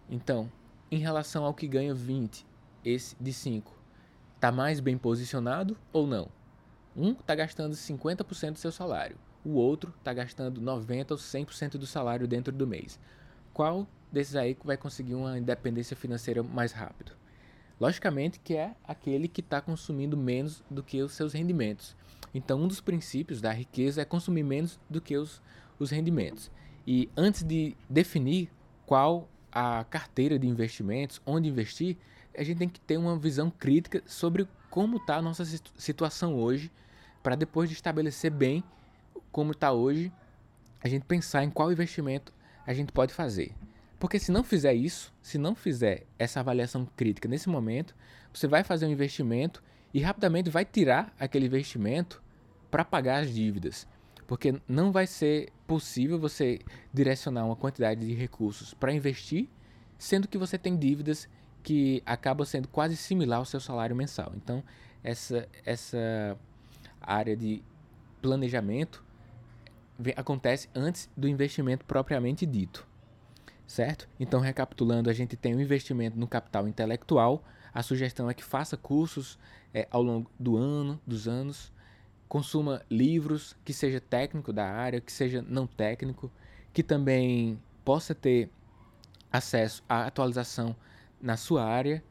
Então, 0.10 0.51
em 0.91 1.00
relação 1.00 1.44
ao 1.44 1.53
que 1.53 1.67
ganha 1.67 1.94
20, 1.94 2.46
esse 2.84 3.15
de 3.20 3.34
5, 3.34 3.75
está 4.36 4.51
mais 4.51 4.79
bem 4.79 4.98
posicionado 4.98 5.77
ou 5.91 6.08
não? 6.08 6.29
Um 6.96 7.12
está 7.12 7.36
gastando 7.36 7.74
50% 7.74 8.53
do 8.53 8.60
seu 8.60 8.72
salário, 8.72 9.17
o 9.44 9.51
outro 9.51 9.94
está 9.98 10.13
gastando 10.13 10.62
90% 10.62 11.12
ou 11.12 11.17
100% 11.17 11.72
do 11.77 11.86
salário 11.86 12.27
dentro 12.27 12.53
do 12.53 12.67
mês. 12.67 13.00
Qual 13.53 13.88
desses 14.12 14.36
aí 14.36 14.58
vai 14.63 14.77
conseguir 14.77 15.15
uma 15.15 15.38
independência 15.38 15.96
financeira 15.96 16.41
mais 16.44 16.72
rápido? 16.72 17.12
Logicamente 17.79 18.39
que 18.39 18.55
é 18.55 18.75
aquele 18.84 19.27
que 19.27 19.41
está 19.41 19.62
consumindo 19.62 20.17
menos 20.17 20.63
do 20.69 20.81
que 20.81 21.01
os 21.01 21.13
seus 21.13 21.34
rendimentos. 21.34 21.96
Então, 22.34 22.62
um 22.62 22.67
dos 22.67 22.81
princípios 22.81 23.39
da 23.39 23.51
riqueza 23.51 24.01
é 24.01 24.05
consumir 24.05 24.43
menos 24.43 24.79
do 24.89 25.00
que 25.00 25.15
os, 25.15 25.41
os 25.79 25.91
rendimentos. 25.91 26.51
E 26.86 27.10
antes 27.15 27.43
de 27.43 27.75
definir 27.89 28.50
qual 28.86 29.29
a 29.51 29.84
carteira 29.84 30.39
de 30.39 30.48
investimentos, 30.48 31.22
onde 31.25 31.50
investir, 31.50 31.98
a 32.38 32.43
gente 32.43 32.57
tem 32.57 32.69
que 32.69 32.79
ter 32.79 32.98
uma 32.98 33.17
visão 33.17 33.50
crítica 33.50 34.01
sobre 34.05 34.48
como 34.69 34.98
está 34.98 35.17
a 35.17 35.22
nossa 35.22 35.43
situação 35.75 36.36
hoje, 36.36 36.72
para 37.24 37.36
depois 37.36 37.69
de 37.69 37.75
estabelecer 37.75 38.31
bem 38.31 38.63
como 39.31 39.51
está 39.51 39.72
hoje, 39.72 40.12
a 40.81 40.88
gente 40.88 41.05
pensar 41.05 41.43
em 41.43 41.50
qual 41.50 41.72
investimento 41.72 42.31
a 42.65 42.74
gente 42.74 42.91
pode 42.91 43.13
fazer. 43.13 43.53
Porque 44.00 44.20
se 44.20 44.32
não 44.32 44.44
fizer 44.44 44.74
isso, 44.74 45.13
se 45.22 45.38
não 45.38 45.56
fizer 45.56 46.06
essa 46.20 46.39
avaliação 46.39 46.88
crítica 46.96 47.27
nesse 47.27 47.50
momento, 47.50 47.96
você 48.32 48.48
vai 48.48 48.63
fazer 48.63 48.86
um 48.86 48.92
investimento 48.92 49.63
e 49.94 50.00
rapidamente 50.00 50.50
vai 50.50 50.63
tirar 50.63 51.13
aquele 51.20 51.48
investimento 51.48 52.22
para 52.70 52.86
pagar 52.86 53.24
as 53.24 53.34
dívidas. 53.34 53.88
Porque 54.27 54.62
não 54.68 54.92
vai 54.92 55.08
ser 55.08 55.50
possível 55.66 56.20
você 56.20 56.60
direcionar 56.94 57.46
uma 57.46 57.56
quantidade 57.56 58.06
de 58.06 58.13
recursos 58.13 58.74
para 58.74 58.94
investir, 58.94 59.50
sendo 59.98 60.27
que 60.27 60.38
você 60.38 60.58
tem 60.58 60.77
dívidas 60.77 61.27
que 61.63 62.04
acabam 62.06 62.46
sendo 62.46 62.68
quase 62.68 62.96
similar 62.96 63.39
ao 63.39 63.46
seu 63.46 63.60
salário 63.60 63.96
mensal. 63.96 64.32
Então, 64.36 64.63
essa, 65.04 65.48
essa 65.66 66.38
área 67.01 67.36
de 67.36 67.63
planejamento 68.22 69.04
acontece 70.16 70.70
antes 70.75 71.10
do 71.18 71.27
investimento 71.27 71.84
propriamente 71.86 72.46
dito 72.46 72.88
certo? 73.67 74.07
Então, 74.19 74.39
recapitulando, 74.39 75.09
a 75.09 75.13
gente 75.13 75.36
tem 75.36 75.53
um 75.53 75.59
investimento 75.59 76.17
no 76.17 76.27
capital 76.27 76.67
intelectual. 76.67 77.43
A 77.74 77.83
sugestão 77.83 78.29
é 78.29 78.33
que 78.33 78.43
faça 78.43 78.77
cursos 78.77 79.38
é, 79.74 79.88
ao 79.91 80.01
longo 80.01 80.31
do 80.39 80.57
ano, 80.57 81.00
dos 81.05 81.27
anos, 81.27 81.71
consuma 82.27 82.81
livros, 82.89 83.55
que 83.63 83.74
seja 83.74 84.00
técnico 84.00 84.53
da 84.53 84.65
área, 84.65 85.01
que 85.01 85.12
seja 85.12 85.41
não 85.41 85.67
técnico, 85.67 86.31
que 86.74 86.81
também 86.81 87.59
possa 87.83 88.15
ter 88.15 88.50
acesso 89.31 89.83
à 89.88 90.07
atualização 90.07 90.75
na 91.21 91.36
sua 91.36 91.63
área 91.63 92.03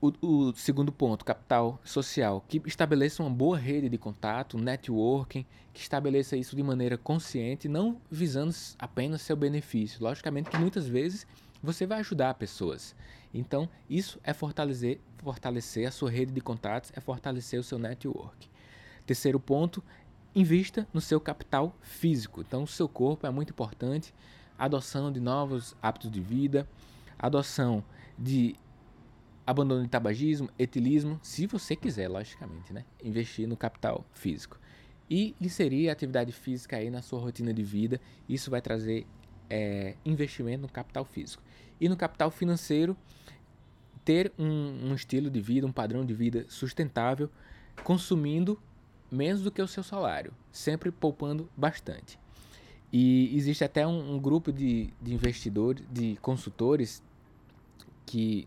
o, 0.00 0.12
o, 0.20 0.54
segundo 0.54 0.92
ponto, 0.92 1.24
capital 1.24 1.80
social, 1.84 2.44
que 2.48 2.62
estabeleça 2.66 3.22
uma 3.22 3.30
boa 3.30 3.56
rede 3.56 3.88
de 3.88 3.98
contato, 3.98 4.56
networking, 4.56 5.44
que 5.72 5.80
estabeleça 5.80 6.36
isso 6.36 6.54
de 6.54 6.62
maneira 6.62 6.96
consciente, 6.96 7.68
não 7.68 8.00
visando 8.10 8.54
apenas 8.78 9.22
seu 9.22 9.36
benefício. 9.36 10.02
Logicamente 10.02 10.50
que 10.50 10.58
muitas 10.58 10.86
vezes 10.86 11.26
você 11.62 11.86
vai 11.86 11.98
ajudar 12.00 12.34
pessoas. 12.34 12.94
Então, 13.34 13.68
isso 13.90 14.20
é 14.22 14.32
fortalecer, 14.32 15.00
fortalecer 15.18 15.86
a 15.86 15.90
sua 15.90 16.10
rede 16.10 16.32
de 16.32 16.40
contatos, 16.40 16.92
é 16.94 17.00
fortalecer 17.00 17.58
o 17.58 17.64
seu 17.64 17.78
network. 17.78 18.48
Terceiro 19.04 19.40
ponto, 19.40 19.82
invista 20.34 20.86
no 20.92 21.00
seu 21.00 21.20
capital 21.20 21.74
físico. 21.82 22.40
Então, 22.40 22.62
o 22.62 22.68
seu 22.68 22.88
corpo 22.88 23.26
é 23.26 23.30
muito 23.30 23.50
importante. 23.50 24.14
Adoção 24.56 25.12
de 25.12 25.20
novos 25.20 25.74
hábitos 25.82 26.10
de 26.10 26.20
vida, 26.20 26.68
adoção 27.18 27.82
de 28.18 28.56
abandono 29.48 29.82
de 29.82 29.88
tabagismo, 29.88 30.50
etilismo, 30.58 31.18
se 31.22 31.46
você 31.46 31.74
quiser, 31.74 32.06
logicamente, 32.06 32.70
né? 32.70 32.84
Investir 33.02 33.48
no 33.48 33.56
capital 33.56 34.04
físico. 34.12 34.60
E 35.08 35.34
inserir 35.40 35.88
atividade 35.88 36.32
física 36.32 36.76
aí 36.76 36.90
na 36.90 37.00
sua 37.00 37.18
rotina 37.18 37.54
de 37.54 37.62
vida, 37.62 37.98
isso 38.28 38.50
vai 38.50 38.60
trazer 38.60 39.06
é, 39.48 39.94
investimento 40.04 40.60
no 40.60 40.68
capital 40.68 41.02
físico. 41.02 41.42
E 41.80 41.88
no 41.88 41.96
capital 41.96 42.30
financeiro, 42.30 42.94
ter 44.04 44.30
um, 44.38 44.90
um 44.90 44.94
estilo 44.94 45.30
de 45.30 45.40
vida, 45.40 45.66
um 45.66 45.72
padrão 45.72 46.04
de 46.04 46.12
vida 46.12 46.44
sustentável, 46.50 47.30
consumindo 47.82 48.60
menos 49.10 49.40
do 49.40 49.50
que 49.50 49.62
o 49.62 49.66
seu 49.66 49.82
salário, 49.82 50.34
sempre 50.52 50.90
poupando 50.92 51.48
bastante. 51.56 52.18
E 52.92 53.34
existe 53.34 53.64
até 53.64 53.86
um, 53.86 54.16
um 54.16 54.18
grupo 54.18 54.52
de, 54.52 54.92
de 55.00 55.14
investidores, 55.14 55.82
de 55.90 56.18
consultores, 56.20 57.02
que 58.04 58.46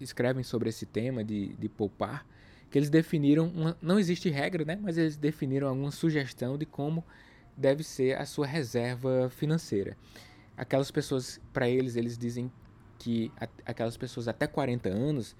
escrevem 0.00 0.42
sobre 0.42 0.68
esse 0.68 0.86
tema 0.86 1.22
de, 1.24 1.54
de 1.54 1.68
poupar, 1.68 2.26
que 2.70 2.78
eles 2.78 2.90
definiram, 2.90 3.46
uma, 3.48 3.76
não 3.80 3.98
existe 3.98 4.28
regra, 4.28 4.64
né, 4.64 4.78
mas 4.80 4.98
eles 4.98 5.16
definiram 5.16 5.68
alguma 5.68 5.90
sugestão 5.90 6.58
de 6.58 6.66
como 6.66 7.04
deve 7.56 7.82
ser 7.82 8.18
a 8.18 8.26
sua 8.26 8.46
reserva 8.46 9.30
financeira. 9.30 9.96
Aquelas 10.56 10.90
pessoas, 10.90 11.40
para 11.52 11.68
eles, 11.68 11.96
eles 11.96 12.18
dizem 12.18 12.50
que 12.98 13.32
aquelas 13.64 13.96
pessoas 13.96 14.28
até 14.28 14.46
40 14.46 14.88
anos 14.88 15.36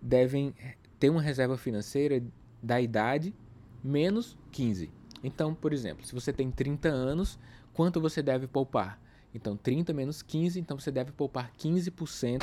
devem 0.00 0.54
ter 0.98 1.10
uma 1.10 1.20
reserva 1.20 1.56
financeira 1.56 2.22
da 2.62 2.80
idade 2.80 3.34
menos 3.82 4.38
15. 4.52 4.90
Então, 5.22 5.54
por 5.54 5.72
exemplo, 5.72 6.06
se 6.06 6.14
você 6.14 6.32
tem 6.32 6.50
30 6.50 6.88
anos, 6.88 7.38
quanto 7.74 8.00
você 8.00 8.22
deve 8.22 8.46
poupar? 8.46 9.00
Então, 9.34 9.56
30 9.56 9.92
menos 9.92 10.22
15, 10.22 10.58
então 10.58 10.78
você 10.78 10.90
deve 10.90 11.12
poupar 11.12 11.52
15% 11.58 12.42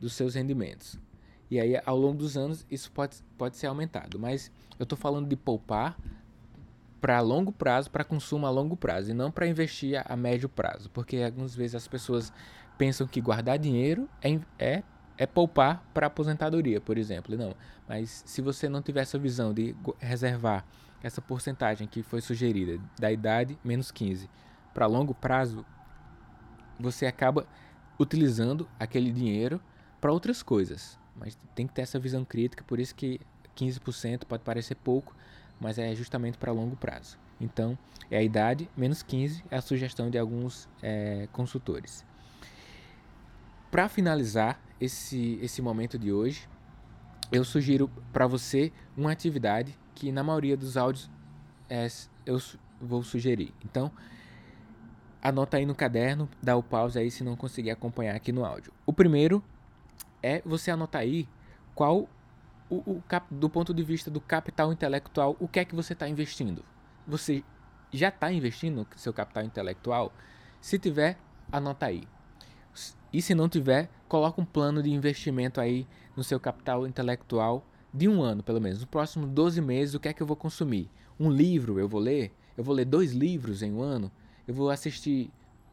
dos 0.00 0.14
seus 0.14 0.34
rendimentos. 0.34 0.98
E 1.50 1.58
aí, 1.58 1.80
ao 1.84 1.96
longo 1.96 2.18
dos 2.18 2.36
anos, 2.36 2.64
isso 2.70 2.90
pode, 2.92 3.16
pode 3.36 3.56
ser 3.56 3.66
aumentado. 3.66 4.18
Mas 4.18 4.50
eu 4.78 4.84
estou 4.84 4.96
falando 4.96 5.28
de 5.28 5.36
poupar 5.36 5.98
para 7.00 7.20
longo 7.20 7.50
prazo, 7.50 7.90
para 7.90 8.04
consumo 8.04 8.46
a 8.46 8.50
longo 8.50 8.76
prazo, 8.76 9.10
e 9.10 9.14
não 9.14 9.30
para 9.30 9.46
investir 9.46 9.98
a, 9.98 10.14
a, 10.14 10.16
médio 10.16 10.48
prazo. 10.48 10.88
Porque 10.90 11.16
algumas 11.18 11.54
vezes 11.54 11.74
as 11.74 11.88
pessoas 11.88 12.32
pensam 12.78 13.06
que 13.06 13.20
guardar 13.20 13.58
dinheiro 13.58 14.08
é, 14.22 14.38
é, 14.58 14.82
é 15.18 15.26
poupar 15.26 15.84
para 15.92 16.06
aposentadoria, 16.06 16.80
por 16.80 16.96
exemplo. 16.96 17.36
Não. 17.36 17.54
Mas 17.88 18.22
se 18.26 18.40
você 18.40 18.68
não 18.68 18.80
tiver 18.80 19.00
essa 19.00 19.18
visão 19.18 19.52
de 19.52 19.74
reservar 19.98 20.64
essa 21.02 21.20
porcentagem 21.20 21.88
que 21.88 22.02
foi 22.02 22.20
sugerida, 22.20 22.78
da 22.98 23.10
idade 23.10 23.58
menos 23.64 23.90
15, 23.90 24.28
para 24.72 24.86
longo 24.86 25.14
prazo, 25.14 25.64
você 26.78 27.06
acaba 27.06 27.46
utilizando 27.98 28.68
aquele 28.78 29.10
dinheiro 29.10 29.60
para 30.00 30.12
outras 30.12 30.42
coisas. 30.42 30.98
Mas 31.16 31.38
tem 31.54 31.66
que 31.66 31.74
ter 31.74 31.82
essa 31.82 31.98
visão 31.98 32.24
crítica, 32.24 32.64
por 32.64 32.80
isso 32.80 32.94
que 32.94 33.20
15% 33.56 34.24
pode 34.24 34.42
parecer 34.42 34.74
pouco, 34.76 35.14
mas 35.60 35.78
é 35.78 35.94
justamente 35.94 36.38
para 36.38 36.50
longo 36.52 36.76
prazo. 36.76 37.18
Então, 37.40 37.76
é 38.10 38.18
a 38.18 38.22
idade 38.22 38.68
menos 38.76 39.02
15 39.02 39.44
é 39.50 39.56
a 39.56 39.60
sugestão 39.60 40.10
de 40.10 40.18
alguns 40.18 40.68
é, 40.82 41.28
consultores. 41.32 42.04
Para 43.70 43.88
finalizar 43.88 44.60
esse, 44.80 45.38
esse 45.40 45.62
momento 45.62 45.98
de 45.98 46.12
hoje, 46.12 46.48
eu 47.30 47.44
sugiro 47.44 47.88
para 48.12 48.26
você 48.26 48.72
uma 48.96 49.12
atividade 49.12 49.78
que 49.94 50.10
na 50.10 50.22
maioria 50.22 50.56
dos 50.56 50.76
áudios 50.76 51.10
é, 51.68 51.86
eu 52.26 52.38
vou 52.80 53.02
sugerir. 53.02 53.54
Então, 53.64 53.92
anota 55.22 55.58
aí 55.58 55.66
no 55.66 55.74
caderno, 55.74 56.28
dá 56.42 56.56
o 56.56 56.62
pause 56.62 56.98
aí 56.98 57.10
se 57.10 57.22
não 57.22 57.36
conseguir 57.36 57.70
acompanhar 57.70 58.16
aqui 58.16 58.32
no 58.32 58.44
áudio. 58.44 58.72
O 58.84 58.92
primeiro 58.92 59.42
é 60.22 60.42
você 60.44 60.70
anotar 60.70 61.02
aí 61.02 61.28
qual 61.74 62.08
o, 62.68 62.76
o 62.76 63.02
cap, 63.08 63.26
do 63.34 63.50
ponto 63.50 63.74
de 63.74 63.82
vista 63.82 64.10
do 64.10 64.20
capital 64.20 64.72
intelectual, 64.72 65.36
o 65.40 65.48
que 65.48 65.60
é 65.60 65.64
que 65.64 65.74
você 65.74 65.92
está 65.92 66.08
investindo. 66.08 66.64
Você 67.06 67.42
já 67.92 68.08
está 68.08 68.30
investindo 68.32 68.86
seu 68.96 69.12
capital 69.12 69.42
intelectual? 69.42 70.12
Se 70.60 70.78
tiver, 70.78 71.18
anota 71.50 71.86
aí. 71.86 72.06
E 73.12 73.20
se 73.20 73.34
não 73.34 73.48
tiver, 73.48 73.90
coloca 74.08 74.40
um 74.40 74.44
plano 74.44 74.82
de 74.82 74.90
investimento 74.90 75.60
aí 75.60 75.86
no 76.16 76.22
seu 76.22 76.38
capital 76.38 76.86
intelectual 76.86 77.66
de 77.92 78.08
um 78.08 78.22
ano, 78.22 78.42
pelo 78.42 78.60
menos. 78.60 78.78
Nos 78.78 78.88
próximos 78.88 79.28
12 79.30 79.60
meses, 79.60 79.94
o 79.94 80.00
que 80.00 80.08
é 80.08 80.12
que 80.12 80.22
eu 80.22 80.26
vou 80.26 80.36
consumir? 80.36 80.88
Um 81.18 81.28
livro 81.28 81.80
eu 81.80 81.88
vou 81.88 82.00
ler? 82.00 82.32
Eu 82.56 82.62
vou 82.62 82.74
ler 82.74 82.84
dois 82.84 83.12
livros 83.12 83.62
em 83.62 83.72
um 83.72 83.82
ano? 83.82 84.12
Eu 84.46 84.54
vou 84.54 84.70
assistir 84.70 85.30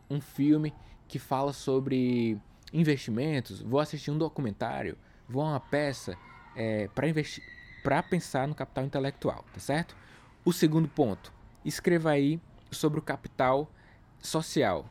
um 0.09 0.19
filme 0.19 0.73
que 1.07 1.19
fala 1.19 1.53
sobre 1.53 2.39
investimentos, 2.73 3.61
vou 3.61 3.79
assistir 3.79 4.11
um 4.11 4.17
documentário, 4.17 4.97
vou 5.27 5.43
a 5.43 5.49
uma 5.49 5.59
peça 5.59 6.17
é, 6.55 6.87
para 6.89 7.07
investir, 7.07 7.43
para 7.83 8.03
pensar 8.03 8.47
no 8.47 8.55
capital 8.55 8.85
intelectual, 8.85 9.45
tá 9.53 9.59
certo? 9.59 9.95
O 10.43 10.51
segundo 10.51 10.87
ponto, 10.87 11.33
escreva 11.63 12.11
aí 12.11 12.39
sobre 12.71 12.99
o 12.99 13.01
capital 13.01 13.71
social. 14.19 14.89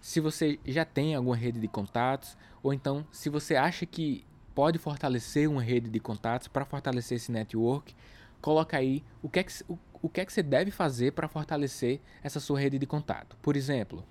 Se 0.00 0.20
você 0.20 0.58
já 0.64 0.84
tem 0.84 1.14
alguma 1.14 1.36
rede 1.36 1.60
de 1.60 1.68
contatos, 1.68 2.36
ou 2.62 2.72
então 2.72 3.06
se 3.12 3.28
você 3.28 3.54
acha 3.54 3.86
que 3.86 4.24
pode 4.54 4.78
fortalecer 4.78 5.48
uma 5.48 5.62
rede 5.62 5.88
de 5.88 6.00
contatos 6.00 6.48
para 6.48 6.64
fortalecer 6.64 7.16
esse 7.16 7.30
network, 7.30 7.94
coloca 8.40 8.76
aí 8.76 9.04
o 9.22 9.28
que 9.28 9.38
é 9.38 9.42
que, 9.44 9.52
o, 9.68 9.78
o 10.02 10.08
que, 10.08 10.20
é 10.20 10.24
que 10.24 10.32
você 10.32 10.42
deve 10.42 10.70
fazer 10.70 11.12
para 11.12 11.28
fortalecer 11.28 12.00
essa 12.22 12.40
sua 12.40 12.58
rede 12.58 12.78
de 12.78 12.86
contato. 12.86 13.36
Por 13.40 13.56
exemplo, 13.56 14.04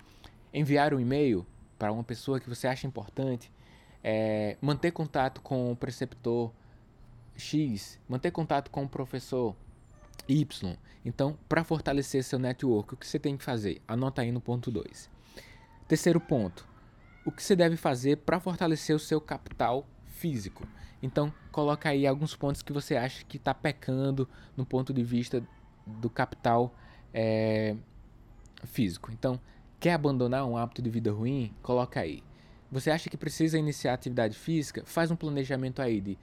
enviar 0.52 0.94
um 0.94 1.00
e-mail 1.00 1.46
para 1.82 1.90
uma 1.90 2.04
pessoa 2.04 2.38
que 2.38 2.48
você 2.48 2.68
acha 2.68 2.86
importante, 2.86 3.50
é, 4.04 4.56
manter 4.60 4.92
contato 4.92 5.40
com 5.40 5.72
o 5.72 5.74
preceptor 5.74 6.52
X, 7.34 7.98
manter 8.08 8.30
contato 8.30 8.70
com 8.70 8.84
o 8.84 8.88
professor 8.88 9.56
Y. 10.28 10.76
Então, 11.04 11.36
para 11.48 11.64
fortalecer 11.64 12.22
seu 12.22 12.38
network, 12.38 12.94
o 12.94 12.96
que 12.96 13.04
você 13.04 13.18
tem 13.18 13.36
que 13.36 13.42
fazer? 13.42 13.82
Anota 13.88 14.22
aí 14.22 14.30
no 14.30 14.40
ponto 14.40 14.70
2. 14.70 15.10
Terceiro 15.88 16.20
ponto, 16.20 16.64
o 17.26 17.32
que 17.32 17.42
você 17.42 17.56
deve 17.56 17.76
fazer 17.76 18.18
para 18.18 18.38
fortalecer 18.38 18.94
o 18.94 19.00
seu 19.00 19.20
capital 19.20 19.84
físico. 20.06 20.64
Então, 21.02 21.34
coloca 21.50 21.88
aí 21.88 22.06
alguns 22.06 22.36
pontos 22.36 22.62
que 22.62 22.72
você 22.72 22.94
acha 22.94 23.24
que 23.24 23.38
está 23.38 23.52
pecando 23.52 24.28
no 24.56 24.64
ponto 24.64 24.94
de 24.94 25.02
vista 25.02 25.42
do 25.84 26.08
capital 26.08 26.72
é, 27.12 27.74
físico. 28.66 29.10
Então, 29.10 29.40
quer 29.82 29.94
abandonar 29.94 30.46
um 30.46 30.56
hábito 30.56 30.80
de 30.80 30.88
vida 30.88 31.10
ruim? 31.10 31.52
Coloca 31.60 31.98
aí. 31.98 32.22
Você 32.70 32.88
acha 32.88 33.10
que 33.10 33.16
precisa 33.16 33.58
iniciar 33.58 33.94
atividade 33.94 34.38
física? 34.38 34.84
Faz 34.86 35.10
um 35.10 35.16
planejamento 35.16 35.82
aí 35.82 36.00
de 36.00 36.16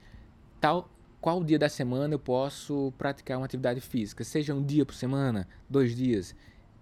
tal 0.58 0.88
qual 1.20 1.44
dia 1.44 1.58
da 1.58 1.68
semana 1.68 2.14
eu 2.14 2.18
posso 2.18 2.90
praticar 2.96 3.36
uma 3.36 3.44
atividade 3.44 3.82
física, 3.82 4.24
seja 4.24 4.54
um 4.54 4.64
dia 4.64 4.86
por 4.86 4.94
semana, 4.94 5.46
dois 5.68 5.94
dias. 5.94 6.34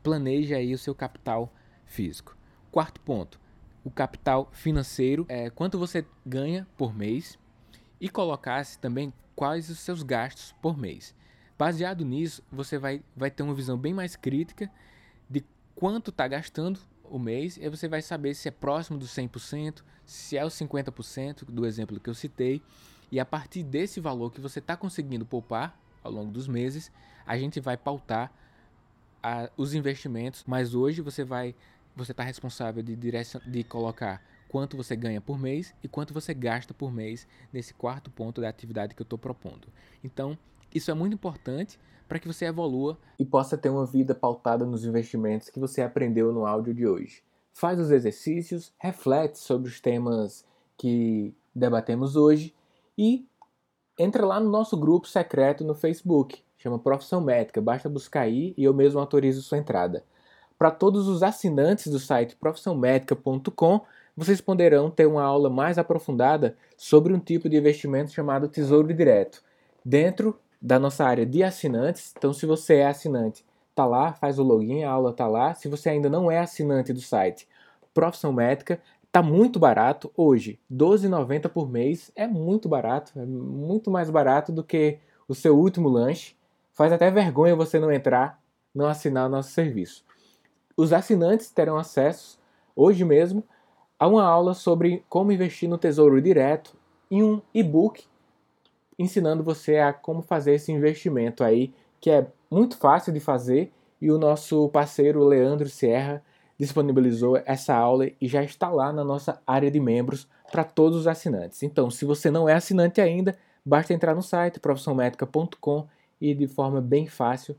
Planeje 0.05 0.55
aí 0.55 0.73
o 0.73 0.79
seu 0.79 0.95
capital 0.95 1.53
físico. 1.85 2.37
Quarto 2.71 3.01
ponto, 3.01 3.41
o 3.83 3.91
capital 3.91 4.49
financeiro, 4.53 5.27
é 5.29 5.51
quanto 5.51 5.81
você 5.81 6.07
ganha 6.25 6.65
por 6.77 6.95
mês 6.95 7.37
e 8.01 8.09
colocasse 8.09 8.79
também 8.79 9.13
quais 9.35 9.69
os 9.69 9.81
seus 9.81 10.05
gastos 10.05 10.55
por 10.63 10.79
mês. 10.79 11.13
Baseado 11.59 12.05
nisso, 12.05 12.41
você 12.53 12.79
vai, 12.79 13.03
vai 13.17 13.33
ter 13.33 13.43
uma 13.43 13.53
visão 13.53 13.77
bem 13.77 13.93
mais 13.93 14.15
crítica 14.15 14.71
de 15.29 15.45
quanto 15.79 16.11
está 16.11 16.27
gastando 16.27 16.81
o 17.05 17.21
mês 17.21 17.57
e 17.57 17.69
você 17.69 17.87
vai 17.87 18.03
saber 18.03 18.35
se 18.35 18.49
é 18.49 18.51
próximo 18.51 18.99
dos 18.99 19.11
100%, 19.11 19.85
se 20.05 20.37
é 20.37 20.45
os 20.45 20.53
50% 20.55 21.45
do 21.45 21.65
exemplo 21.65 22.01
que 22.01 22.11
eu 22.11 22.15
citei. 22.15 22.61
E 23.13 23.21
a 23.21 23.25
partir 23.25 23.63
desse 23.63 24.01
valor 24.01 24.33
que 24.33 24.41
você 24.41 24.59
está 24.59 24.77
conseguindo 24.77 25.25
poupar 25.25 25.79
ao 26.03 26.11
longo 26.11 26.33
dos 26.33 26.49
meses, 26.49 26.91
a 27.25 27.39
gente 27.39 27.61
vai 27.61 27.77
pautar 27.77 28.33
a, 29.23 29.49
os 29.57 29.73
investimentos. 29.73 30.43
Mas 30.49 30.75
hoje 30.75 31.01
você 31.01 31.23
vai 31.23 31.55
você 31.95 32.11
está 32.11 32.25
responsável 32.25 32.83
de, 32.83 32.97
direcion... 32.97 33.41
de 33.47 33.63
colocar 33.63 34.21
quanto 34.49 34.77
você 34.77 34.97
ganha 34.97 35.21
por 35.21 35.39
mês 35.39 35.73
e 35.81 35.87
quanto 35.87 36.13
você 36.13 36.35
gasta 36.35 36.75
por 36.75 36.93
mês 36.93 37.27
nesse 37.53 37.73
quarto 37.73 38.11
ponto 38.11 38.41
da 38.41 38.49
atividade 38.49 38.97
que 38.97 39.03
eu 39.03 39.05
estou 39.05 39.19
propondo. 39.19 39.69
Então, 40.03 40.37
isso 40.75 40.91
é 40.91 40.95
muito 40.95 41.15
importante 41.15 41.79
para 42.09 42.19
que 42.19 42.27
você 42.27 42.47
evolua 42.47 42.99
e 43.19 43.25
possa 43.25 43.59
ter 43.59 43.69
uma 43.69 43.85
vida 43.85 44.15
pautada 44.15 44.65
nos 44.65 44.85
investimentos 44.85 45.51
que 45.51 45.61
você 45.61 45.83
aprendeu 45.83 46.33
no 46.33 46.47
áudio 46.47 46.73
de 46.73 46.87
hoje. 46.87 47.23
Faz 47.53 47.79
os 47.79 47.91
exercícios, 47.91 48.73
reflete 48.79 49.39
sobre 49.39 49.69
os 49.69 49.79
temas 49.81 50.45
que 50.77 51.35
debatemos 51.55 52.17
hoje 52.17 52.55
e 52.97 53.27
entra 53.99 54.25
lá 54.25 54.41
no 54.41 54.49
nosso 54.49 54.77
grupo 54.77 55.07
secreto 55.07 55.65
no 55.65 55.75
Facebook, 55.75 56.43
chama 56.57 56.79
Profissão 56.79 57.21
Médica, 57.21 57.61
basta 57.61 57.89
buscar 57.89 58.23
aí 58.23 58.55
e 58.57 58.65
eu 58.65 58.73
mesmo 58.73 58.99
autorizo 58.99 59.43
sua 59.43 59.59
entrada. 59.59 60.05
Para 60.57 60.71
todos 60.71 61.07
os 61.07 61.23
assinantes 61.23 61.89
do 61.89 61.99
site 61.99 62.37
profissãomedica.com, 62.37 63.81
vocês 64.17 64.41
poderão 64.41 64.91
ter 64.91 65.07
uma 65.07 65.23
aula 65.23 65.49
mais 65.49 65.79
aprofundada 65.79 66.57
sobre 66.77 67.13
um 67.13 67.21
tipo 67.21 67.49
de 67.49 67.57
investimento 67.57 68.11
chamado 68.11 68.49
Tesouro 68.49 68.93
Direto, 68.93 69.43
dentro 69.85 70.37
da 70.61 70.79
nossa 70.79 71.05
área 71.05 71.25
de 71.25 71.43
assinantes. 71.43 72.13
Então, 72.17 72.33
se 72.33 72.47
você 72.47 72.77
é 72.77 72.87
assinante, 72.87 73.45
tá 73.75 73.87
lá, 73.87 74.13
faz 74.13 74.39
o 74.39 74.43
login, 74.43 74.83
a 74.83 74.91
aula 74.91 75.13
tá 75.13 75.27
lá. 75.27 75.55
Se 75.55 75.69
você 75.69 75.91
ainda 75.91 76.09
não 76.09 76.31
é 76.31 76.39
assinante 76.39 76.93
do 76.93 77.01
site 77.01 77.49
Profissão 77.95 78.33
Médica, 78.33 78.81
tá 79.11 79.23
muito 79.23 79.59
barato 79.59 80.11
hoje. 80.17 80.61
R$ 80.71 80.77
12,90 80.77 81.49
por 81.49 81.71
mês 81.71 82.11
é 82.15 82.27
muito 82.27 82.69
barato, 82.69 83.13
é 83.19 83.25
muito 83.25 83.91
mais 83.91 84.11
barato 84.11 84.53
do 84.53 84.63
que 84.65 84.99
o 85.27 85.35
seu 85.35 85.57
último 85.59 85.89
lanche. 85.89 86.37
Faz 86.73 86.93
até 86.93 87.11
vergonha 87.11 87.57
você 87.57 87.79
não 87.79 87.91
entrar, 87.91 88.41
não 88.75 88.87
assinar 88.87 89.27
o 89.27 89.31
nosso 89.31 89.51
serviço. 89.51 90.05
Os 90.77 90.93
assinantes 90.93 91.51
terão 91.51 91.77
acesso, 91.77 92.39
hoje 92.77 93.05
mesmo, 93.05 93.43
a 93.99 94.07
uma 94.07 94.23
aula 94.23 94.55
sobre 94.55 95.05
como 95.09 95.33
investir 95.33 95.69
no 95.69 95.77
Tesouro 95.77 96.23
Direto 96.23 96.77
e 97.11 97.23
um 97.23 97.43
e-book 97.53 98.05
ensinando 98.99 99.43
você 99.43 99.79
a 99.79 99.93
como 99.93 100.23
fazer 100.23 100.55
esse 100.55 100.73
investimento 100.73 101.45
aí, 101.45 101.73
que 102.01 102.11
é 102.11 102.27
muito 102.51 102.77
fácil 102.77 103.13
de 103.13 103.21
fazer 103.21 103.73
e 104.01 104.11
o 104.11 104.19
nosso 104.19 104.69
parceiro 104.69 105.25
Leandro 105.25 105.69
Sierra 105.69 106.23
disponibilizou 106.59 107.41
essa 107.45 107.75
aula 107.75 108.09
e 108.21 108.27
já 108.27 108.43
está 108.43 108.69
lá 108.69 108.93
na 108.93 109.05
nossa 109.05 109.41
área 109.47 109.71
de 109.71 109.79
membros 109.79 110.27
para 110.51 110.65
todos 110.65 110.99
os 110.99 111.07
assinantes. 111.07 111.63
Então, 111.63 111.91
se 111.91 112.05
você 112.05 112.31
não 112.31 112.49
é 112.49 112.55
assinante 112.55 113.01
ainda, 113.01 113.37
basta 113.65 113.95
entrar 113.95 114.15
no 114.15 114.23
site 114.23 114.59
profissionalmedica.com 114.59 115.87
e 116.21 116.35
de 116.35 116.49
forma 116.49 116.81
bem 116.81 117.07
fácil 117.07 117.55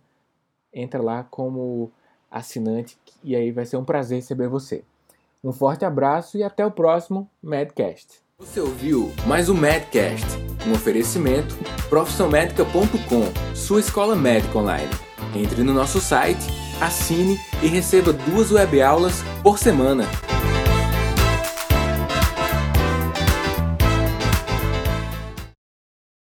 entra 0.73 1.01
lá 1.01 1.23
como 1.23 1.91
assinante 2.29 2.97
e 3.23 3.35
aí 3.35 3.51
vai 3.51 3.65
ser 3.65 3.77
um 3.77 3.85
prazer 3.85 4.17
receber 4.17 4.49
você. 4.49 4.83
Um 5.43 5.53
forte 5.53 5.85
abraço 5.85 6.37
e 6.37 6.43
até 6.43 6.65
o 6.65 6.71
próximo 6.71 7.29
Medcast. 7.41 8.21
Você 8.37 8.59
ouviu 8.59 9.11
mais 9.25 9.49
um 9.49 9.53
Medcast, 9.53 10.25
um 10.69 10.73
oferecimento 10.73 11.55
profissionalmedica.com, 11.89 13.55
sua 13.55 13.79
escola 13.79 14.15
médica 14.15 14.57
online. 14.57 14.89
Entre 15.35 15.63
no 15.63 15.73
nosso 15.73 15.99
site, 15.99 16.45
assine 16.79 17.39
e 17.61 17.67
receba 17.67 18.13
duas 18.13 18.51
webaulas 18.51 19.23
por 19.43 19.57
semana. 19.57 20.05